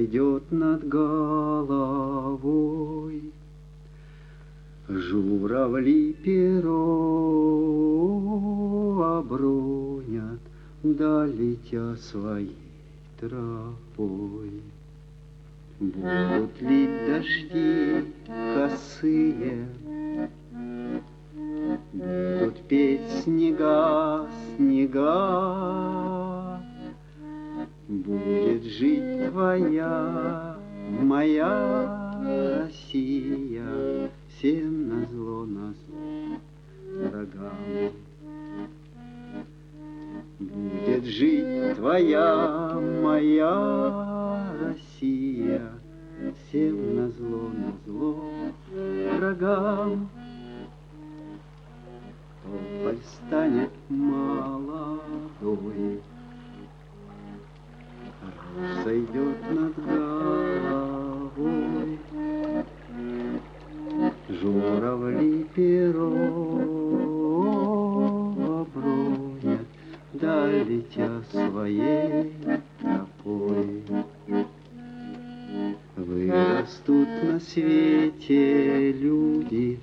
Рожь 0.05 0.11
зайдет 0.11 0.53
над 0.53 0.87
головой, 0.87 2.03
Журавли 4.89 6.13
перо 6.13 6.81
обронят, 9.19 10.41
Да 10.83 11.27
летя 11.27 11.97
своей 11.97 12.57
тропой. 13.19 14.61
Будут 15.81 16.61
ли 16.61 16.87
дожди 17.07 17.74
молодой, 54.11 56.01
Рожь 58.57 58.85
зайдет 58.85 59.37
над 59.51 59.75
головой, 59.85 61.19
Журавли 64.29 65.45
перо 65.55 66.13
обронят, 68.61 69.67
Да 70.13 70.47
летя 70.47 71.23
своей 71.31 72.33
тропой. 72.81 73.83
Вырастут 75.97 77.09
на 77.25 77.41
свете 77.41 78.93
люди, 78.93 79.81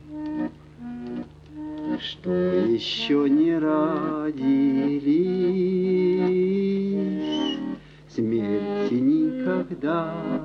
что 2.01 2.31
еще 2.31 3.29
не 3.29 3.57
родились. 3.57 4.41
Смерти 8.09 8.93
никогда, 8.95 10.40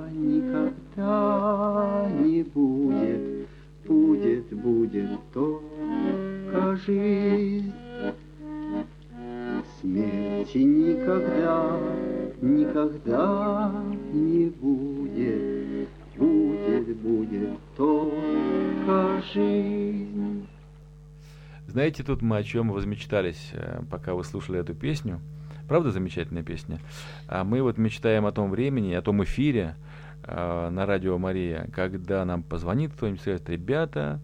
Знаете, 21.97 22.13
тут 22.13 22.21
мы 22.21 22.37
о 22.37 22.43
чем 22.43 22.69
возмечтались, 22.69 23.49
э, 23.53 23.81
пока 23.89 24.13
вы 24.13 24.23
слушали 24.23 24.59
эту 24.59 24.75
песню. 24.75 25.19
Правда 25.67 25.89
замечательная 25.89 26.43
песня? 26.43 26.79
А 27.27 27.43
мы 27.43 27.63
вот 27.63 27.79
мечтаем 27.79 28.27
о 28.27 28.31
том 28.31 28.51
времени, 28.51 28.93
о 28.93 29.01
том 29.01 29.23
эфире, 29.23 29.75
э, 30.23 30.69
на 30.69 30.85
радио 30.85 31.17
Мария, 31.17 31.67
когда 31.73 32.23
нам 32.23 32.43
позвонит 32.43 32.93
кто-нибудь, 32.93 33.21
скажет, 33.21 33.49
ребята, 33.49 34.19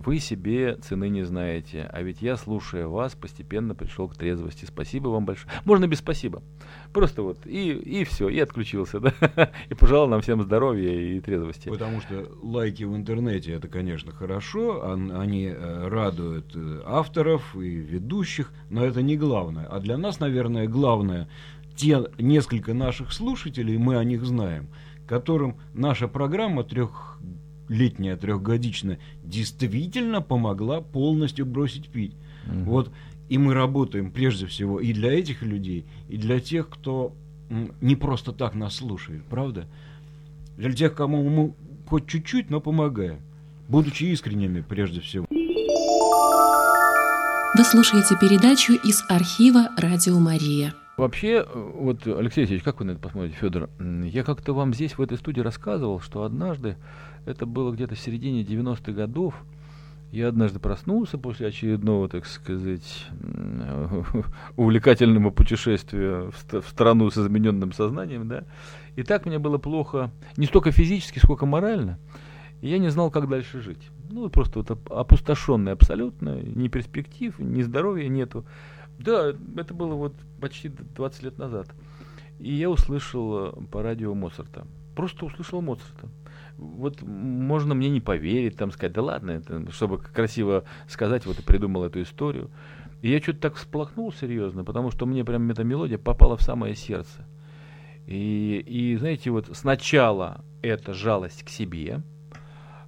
вы 0.00 0.18
себе 0.20 0.76
цены 0.76 1.10
не 1.10 1.22
знаете, 1.22 1.88
а 1.92 2.02
ведь 2.02 2.22
я, 2.22 2.36
слушая 2.36 2.86
вас, 2.86 3.14
постепенно 3.14 3.74
пришел 3.74 4.08
к 4.08 4.16
трезвости. 4.16 4.64
Спасибо 4.64 5.08
вам 5.08 5.26
большое. 5.26 5.52
Можно 5.64 5.86
без 5.86 5.98
спасибо. 5.98 6.42
Просто 6.94 7.22
вот, 7.22 7.46
и, 7.46 7.72
и 7.72 8.04
все, 8.04 8.28
и 8.28 8.38
отключился, 8.38 9.00
да. 9.00 9.12
И 9.68 9.74
пожелал 9.74 10.08
нам 10.08 10.22
всем 10.22 10.42
здоровья 10.42 10.92
и 10.92 11.20
трезвости. 11.20 11.68
Потому 11.68 12.00
что 12.00 12.26
лайки 12.42 12.84
в 12.84 12.96
интернете 12.96 13.52
это, 13.52 13.68
конечно, 13.68 14.12
хорошо, 14.12 14.90
они 14.92 15.46
э, 15.46 15.88
радуют 15.88 16.52
э, 16.54 16.82
авторов 16.86 17.54
и 17.54 17.68
ведущих, 17.68 18.50
но 18.70 18.84
это 18.84 19.02
не 19.02 19.16
главное. 19.16 19.66
А 19.66 19.78
для 19.78 19.98
нас, 19.98 20.20
наверное, 20.20 20.68
главное 20.68 21.28
те 21.76 22.04
несколько 22.18 22.74
наших 22.74 23.12
слушателей, 23.12 23.76
мы 23.76 23.96
о 23.96 24.04
них 24.04 24.24
знаем, 24.24 24.68
которым 25.06 25.56
наша 25.74 26.08
программа 26.08 26.64
трех 26.64 27.18
летняя 27.68 28.16
трехгодичная 28.16 28.98
действительно 29.24 30.20
помогла 30.20 30.80
полностью 30.80 31.46
бросить 31.46 31.88
пить. 31.88 32.14
Угу. 32.46 32.70
Вот 32.70 32.92
и 33.28 33.38
мы 33.38 33.54
работаем 33.54 34.10
прежде 34.10 34.46
всего 34.46 34.78
и 34.78 34.92
для 34.92 35.12
этих 35.12 35.42
людей, 35.42 35.86
и 36.08 36.18
для 36.18 36.38
тех, 36.38 36.68
кто 36.68 37.14
не 37.80 37.96
просто 37.96 38.32
так 38.32 38.54
нас 38.54 38.76
слушает, 38.76 39.24
правда? 39.24 39.66
Для 40.58 40.72
тех, 40.72 40.94
кому 40.94 41.26
мы 41.28 41.54
хоть 41.86 42.06
чуть-чуть, 42.06 42.50
но 42.50 42.60
помогаем, 42.60 43.20
будучи 43.68 44.04
искренними 44.04 44.60
прежде 44.60 45.00
всего. 45.00 45.26
Вы 47.54 47.64
слушаете 47.64 48.16
передачу 48.20 48.74
из 48.74 49.02
архива 49.08 49.68
«Радио 49.78 50.18
Мария». 50.18 50.74
Вообще, 50.98 51.46
вот, 51.54 52.06
Алексей 52.06 52.40
Алексеевич, 52.40 52.62
как 52.62 52.80
вы 52.80 52.84
на 52.84 52.90
это 52.92 53.00
посмотрите, 53.00 53.36
Федор? 53.36 53.70
Я 53.78 54.24
как-то 54.24 54.52
вам 54.52 54.74
здесь, 54.74 54.98
в 54.98 55.00
этой 55.00 55.16
студии, 55.16 55.40
рассказывал, 55.40 56.00
что 56.00 56.24
однажды 56.24 56.76
это 57.24 57.46
было 57.46 57.72
где-то 57.72 57.94
в 57.94 58.00
середине 58.00 58.42
90-х 58.42 58.92
годов. 58.92 59.34
Я 60.10 60.28
однажды 60.28 60.58
проснулся 60.58 61.16
после 61.16 61.46
очередного, 61.46 62.06
так 62.08 62.26
сказать, 62.26 63.06
увлекательного 64.56 65.30
путешествия 65.30 66.30
в, 66.30 66.62
страну 66.68 67.10
с 67.10 67.16
измененным 67.16 67.72
сознанием, 67.72 68.28
да. 68.28 68.44
И 68.96 69.04
так 69.04 69.24
мне 69.24 69.38
было 69.38 69.56
плохо, 69.56 70.10
не 70.36 70.44
столько 70.44 70.70
физически, 70.70 71.18
сколько 71.18 71.46
морально. 71.46 71.98
И 72.60 72.68
я 72.68 72.78
не 72.78 72.90
знал, 72.90 73.10
как 73.10 73.28
дальше 73.28 73.62
жить. 73.62 73.90
Ну, 74.10 74.28
просто 74.28 74.58
вот 74.58 74.70
опустошенный 74.90 75.72
абсолютно, 75.72 76.42
ни 76.42 76.68
перспектив, 76.68 77.38
ни 77.38 77.62
здоровья 77.62 78.08
нету. 78.08 78.44
Да, 78.98 79.32
это 79.56 79.72
было 79.72 79.94
вот 79.94 80.14
почти 80.40 80.68
20 80.68 81.22
лет 81.22 81.38
назад. 81.38 81.68
И 82.38 82.52
я 82.52 82.68
услышал 82.68 83.46
э, 83.46 83.52
по 83.70 83.82
радио 83.82 84.14
Моцарта. 84.14 84.66
Просто 84.94 85.24
услышал 85.24 85.62
Моцарта 85.62 86.08
вот 86.62 87.02
можно 87.02 87.74
мне 87.74 87.90
не 87.90 88.00
поверить, 88.00 88.56
там 88.56 88.70
сказать, 88.70 88.92
да 88.92 89.02
ладно, 89.02 89.32
это, 89.32 89.70
чтобы 89.72 89.98
красиво 89.98 90.64
сказать, 90.88 91.26
вот 91.26 91.38
и 91.38 91.42
придумал 91.42 91.84
эту 91.84 92.02
историю. 92.02 92.50
И 93.02 93.10
я 93.10 93.20
что-то 93.20 93.40
так 93.40 93.54
всплакнул 93.56 94.12
серьезно, 94.12 94.64
потому 94.64 94.90
что 94.90 95.06
мне 95.06 95.24
прям 95.24 95.50
эта 95.50 95.64
мелодия 95.64 95.98
попала 95.98 96.36
в 96.36 96.42
самое 96.42 96.74
сердце. 96.74 97.26
И, 98.06 98.62
и 98.66 98.96
знаете, 98.96 99.30
вот 99.30 99.48
сначала 99.52 100.44
это 100.62 100.94
жалость 100.94 101.44
к 101.44 101.48
себе, 101.48 102.02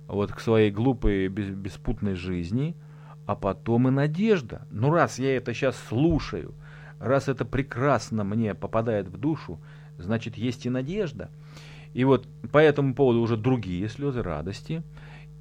вот 0.06 0.32
к 0.32 0.40
своей 0.40 0.70
глупой, 0.70 1.28
без, 1.28 1.50
беспутной 1.50 2.14
жизни, 2.14 2.76
а 3.26 3.34
потом 3.34 3.88
и 3.88 3.90
надежда. 3.90 4.66
Ну, 4.70 4.90
раз 4.90 5.18
я 5.18 5.36
это 5.36 5.54
сейчас 5.54 5.76
слушаю, 5.88 6.54
раз 6.98 7.28
это 7.28 7.44
прекрасно 7.44 8.24
мне 8.24 8.54
попадает 8.54 9.08
в 9.08 9.16
душу, 9.18 9.60
значит, 9.98 10.36
есть 10.36 10.66
и 10.66 10.70
надежда. 10.70 11.30
И 11.95 12.03
вот 12.05 12.26
по 12.53 12.59
этому 12.59 12.95
поводу 12.95 13.20
уже 13.20 13.36
другие 13.36 13.88
слезы 13.88 14.22
радости. 14.22 14.82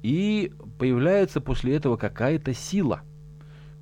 И 0.02 0.52
появляется 0.78 1.40
после 1.40 1.74
этого 1.74 1.96
какая-то 1.96 2.54
сила. 2.54 3.02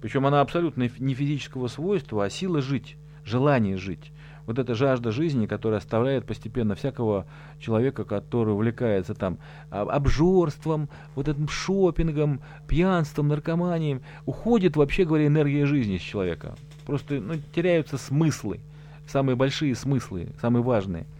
Причем 0.00 0.26
она 0.26 0.40
абсолютно 0.40 0.90
не 0.98 1.14
физического 1.14 1.68
свойства, 1.68 2.24
а 2.24 2.30
сила 2.30 2.60
жить, 2.60 2.96
желание 3.24 3.76
жить. 3.76 4.10
Вот 4.46 4.58
эта 4.58 4.74
жажда 4.74 5.12
жизни, 5.12 5.46
которая 5.46 5.78
оставляет 5.78 6.26
постепенно 6.26 6.74
всякого 6.74 7.26
человека, 7.60 8.04
который 8.04 8.54
увлекается 8.54 9.14
там 9.14 9.38
обжорством, 9.70 10.88
вот 11.14 11.28
этим 11.28 11.48
шопингом, 11.48 12.40
пьянством, 12.66 13.28
наркоманией, 13.28 14.00
уходит, 14.26 14.76
вообще 14.76 15.04
говоря, 15.04 15.28
энергия 15.28 15.66
жизни 15.66 15.96
из 15.96 16.00
человека. 16.00 16.56
Просто 16.86 17.20
ну, 17.20 17.34
теряются 17.54 17.98
смыслы, 17.98 18.58
самые 19.06 19.36
большие 19.36 19.76
смыслы, 19.76 20.30
самые 20.40 20.64
важные– 20.64 21.06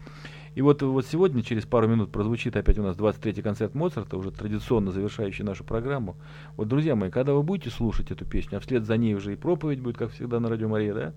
и 0.55 0.61
вот, 0.61 0.83
вот 0.83 1.07
сегодня, 1.07 1.43
через 1.43 1.65
пару 1.65 1.89
минут, 1.89 2.13
прозвучит 2.13 2.57
опять 2.57 2.79
у 2.79 2.83
нас 2.83 2.97
23-й 2.97 3.41
концерт 3.41 3.75
Моцарта, 3.75 4.19
уже 4.19 4.31
традиционно 4.31 4.91
завершающий 4.91 5.45
нашу 5.45 5.65
программу. 5.65 6.17
Вот, 6.57 6.69
друзья 6.69 6.95
мои, 6.95 7.11
когда 7.11 7.33
вы 7.33 7.43
будете 7.43 7.71
слушать 7.71 8.11
эту 8.11 8.27
песню, 8.27 8.59
а 8.59 8.61
вслед 8.61 8.85
за 8.85 8.99
ней 8.99 9.15
уже 9.15 9.33
и 9.33 9.37
проповедь 9.37 9.81
будет, 9.81 9.97
как 9.97 10.13
всегда, 10.13 10.41
на 10.41 10.51
Радио 10.51 10.69
Мария, 10.69 10.93
да, 10.93 11.15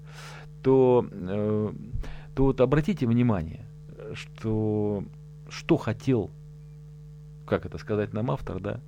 то, 0.64 1.06
э, 1.12 1.74
то 2.34 2.44
вот 2.44 2.62
обратите 2.62 3.08
внимание, 3.08 3.66
что, 4.14 5.04
что 5.50 5.76
хотел, 5.76 6.32
как 7.46 7.66
это 7.66 7.78
сказать 7.78 8.14
нам 8.14 8.32
автор, 8.32 8.62
да, 8.62 8.80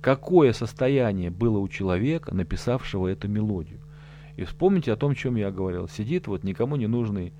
какое 0.00 0.54
состояние 0.54 1.30
было 1.30 1.58
у 1.58 1.68
человека, 1.68 2.34
написавшего 2.34 3.06
эту 3.06 3.28
мелодию. 3.28 3.80
И 4.36 4.44
вспомните 4.44 4.94
о 4.94 4.96
том, 4.96 5.12
о 5.12 5.14
чем 5.14 5.36
я 5.36 5.50
говорил. 5.50 5.88
Сидит 5.88 6.26
вот 6.26 6.42
никому 6.42 6.76
не 6.76 6.86
нужный 6.86 7.34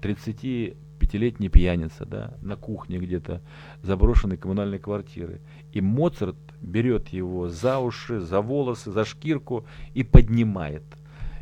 30 0.00 0.76
пятилетний 1.06 1.48
пьяница, 1.48 2.04
да, 2.04 2.34
на 2.42 2.56
кухне 2.56 2.98
где-то 2.98 3.40
заброшенной 3.82 4.36
коммунальной 4.36 4.78
квартиры. 4.78 5.40
И 5.72 5.80
Моцарт 5.80 6.36
берет 6.60 7.08
его 7.08 7.48
за 7.48 7.78
уши, 7.78 8.20
за 8.20 8.40
волосы, 8.40 8.90
за 8.90 9.04
шкирку 9.04 9.64
и 9.94 10.02
поднимает 10.02 10.82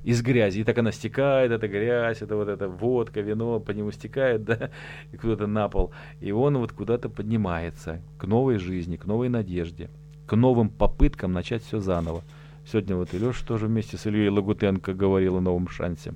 из 0.02 0.20
грязи. 0.20 0.60
И 0.60 0.64
так 0.64 0.76
она 0.76 0.92
стекает, 0.92 1.50
эта 1.50 1.66
грязь, 1.66 2.20
это 2.20 2.36
вот 2.36 2.48
эта 2.48 2.68
водка, 2.68 3.22
вино 3.22 3.58
по 3.58 3.70
нему 3.70 3.90
стекает, 3.90 4.44
да, 4.44 4.70
и 5.12 5.16
куда-то 5.16 5.46
на 5.46 5.68
пол. 5.68 5.92
И 6.20 6.30
он 6.30 6.58
вот 6.58 6.72
куда-то 6.72 7.08
поднимается 7.08 8.02
к 8.18 8.24
новой 8.26 8.58
жизни, 8.58 8.96
к 8.96 9.06
новой 9.06 9.30
надежде, 9.30 9.88
к 10.26 10.36
новым 10.36 10.68
попыткам 10.68 11.32
начать 11.32 11.62
все 11.62 11.80
заново. 11.80 12.22
Сегодня 12.70 12.96
вот 12.96 13.14
Илеша 13.14 13.46
тоже 13.46 13.66
вместе 13.66 13.96
с 13.96 14.06
Ильей 14.06 14.28
Лагутенко 14.28 14.92
говорил 14.92 15.36
о 15.36 15.40
новом 15.40 15.68
шансе. 15.68 16.14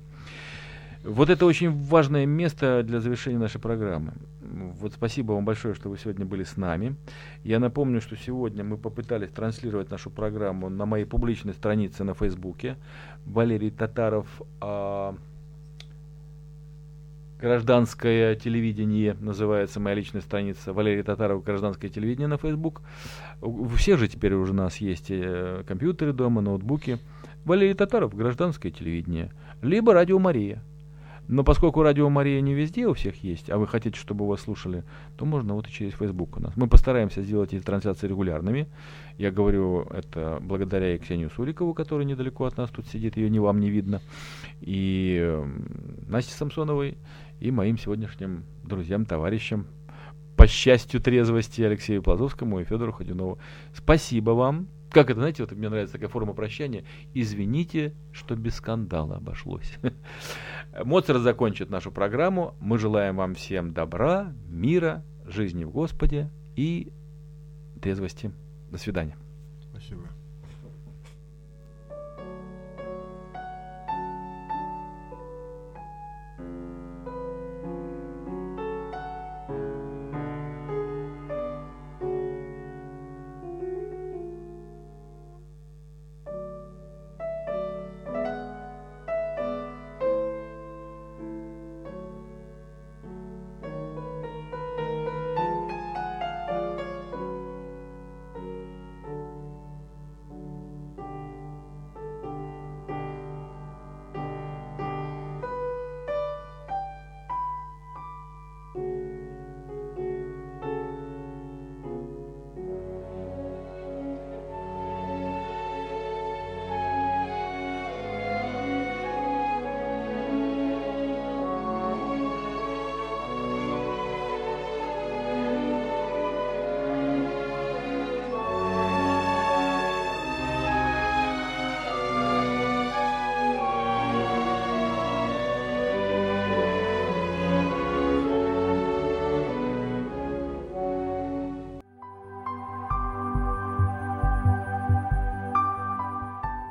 Вот 1.03 1.29
это 1.29 1.45
очень 1.45 1.71
важное 1.71 2.25
место 2.25 2.83
для 2.83 2.99
завершения 2.99 3.37
нашей 3.37 3.61
программы. 3.61 4.13
Вот 4.41 4.93
спасибо 4.93 5.33
вам 5.33 5.45
большое, 5.45 5.73
что 5.73 5.89
вы 5.89 5.97
сегодня 5.97 6.25
были 6.25 6.43
с 6.43 6.57
нами. 6.57 6.95
Я 7.43 7.59
напомню, 7.59 8.01
что 8.01 8.17
сегодня 8.17 8.63
мы 8.63 8.77
попытались 8.77 9.29
транслировать 9.29 9.89
нашу 9.91 10.09
программу 10.09 10.69
на 10.69 10.85
моей 10.85 11.05
публичной 11.05 11.53
странице 11.53 12.03
на 12.03 12.13
Фейсбуке. 12.15 12.75
Валерий 13.25 13.71
Татаров, 13.71 14.27
а, 14.59 15.15
гражданское 17.39 18.35
телевидение 18.35 19.15
называется 19.21 19.79
моя 19.79 19.95
личная 19.95 20.21
страница. 20.21 20.73
Валерий 20.73 21.03
Татаров, 21.03 21.43
гражданское 21.43 21.87
телевидение 21.87 22.27
на 22.27 22.37
Фейсбук. 22.37 22.81
Все 23.77 23.95
же 23.95 24.09
теперь 24.09 24.33
уже 24.33 24.51
у 24.51 24.55
нас 24.55 24.77
есть 24.77 25.09
э, 25.09 25.63
компьютеры 25.65 26.11
дома, 26.11 26.41
ноутбуки. 26.41 26.99
Валерий 27.45 27.73
Татаров, 27.73 28.13
гражданское 28.13 28.71
телевидение. 28.71 29.31
Либо 29.61 29.93
радио 29.93 30.19
Мария. 30.19 30.61
Но 31.29 31.43
поскольку 31.43 31.83
радио 31.83 32.09
Мария 32.09 32.41
не 32.41 32.55
везде 32.55 32.87
у 32.87 32.95
всех 32.95 33.23
есть, 33.23 33.51
а 33.51 33.59
вы 33.59 33.67
хотите, 33.67 33.99
чтобы 33.99 34.27
вас 34.27 34.41
слушали, 34.41 34.83
то 35.15 35.25
можно 35.25 35.53
вот 35.53 35.67
и 35.67 35.71
через 35.71 35.93
Facebook 35.93 36.35
у 36.37 36.39
нас. 36.41 36.57
Мы 36.57 36.67
постараемся 36.67 37.21
сделать 37.21 37.53
эти 37.53 37.61
трансляции 37.61 38.07
регулярными. 38.07 38.67
Я 39.19 39.29
говорю 39.29 39.81
это 39.91 40.39
благодаря 40.41 40.97
Ксению 40.97 41.29
Сурикову, 41.29 41.75
которая 41.75 42.07
недалеко 42.07 42.45
от 42.45 42.57
нас 42.57 42.71
тут 42.71 42.87
сидит, 42.87 43.15
ее 43.15 43.29
ни 43.29 43.37
вам 43.37 43.59
не 43.59 43.69
видно, 43.69 44.01
и 44.59 45.19
э, 45.21 45.45
Насте 46.07 46.33
Самсоновой, 46.33 46.97
и 47.39 47.51
моим 47.51 47.77
сегодняшним 47.77 48.45
друзьям, 48.63 49.05
товарищам, 49.05 49.67
по 50.35 50.47
счастью 50.47 50.99
трезвости 50.99 51.61
Алексею 51.61 52.01
Плазовскому 52.01 52.59
и 52.59 52.63
Федору 52.63 52.91
Ходюнову. 52.91 53.37
Спасибо 53.75 54.31
вам 54.31 54.67
как 54.89 55.09
это, 55.09 55.19
знаете, 55.19 55.43
вот 55.43 55.51
мне 55.51 55.69
нравится 55.69 55.93
такая 55.93 56.09
форма 56.09 56.33
прощания. 56.33 56.83
Извините, 57.13 57.93
что 58.11 58.35
без 58.35 58.55
скандала 58.55 59.17
обошлось. 59.17 59.73
Моцарт 60.83 61.21
закончит 61.21 61.69
нашу 61.69 61.91
программу. 61.91 62.55
Мы 62.59 62.79
желаем 62.79 63.17
вам 63.17 63.35
всем 63.35 63.73
добра, 63.73 64.33
мира, 64.47 65.03
жизни 65.25 65.63
в 65.63 65.71
Господе 65.71 66.31
и 66.55 66.91
трезвости. 67.81 68.31
До 68.71 68.77
свидания. 68.77 69.15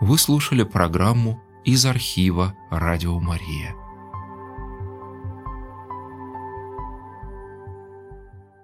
Вы 0.09 0.16
слушали 0.16 0.62
программу 0.62 1.38
из 1.66 1.84
архива 1.84 2.54
«Радио 2.70 3.20
Мария». 3.20 3.74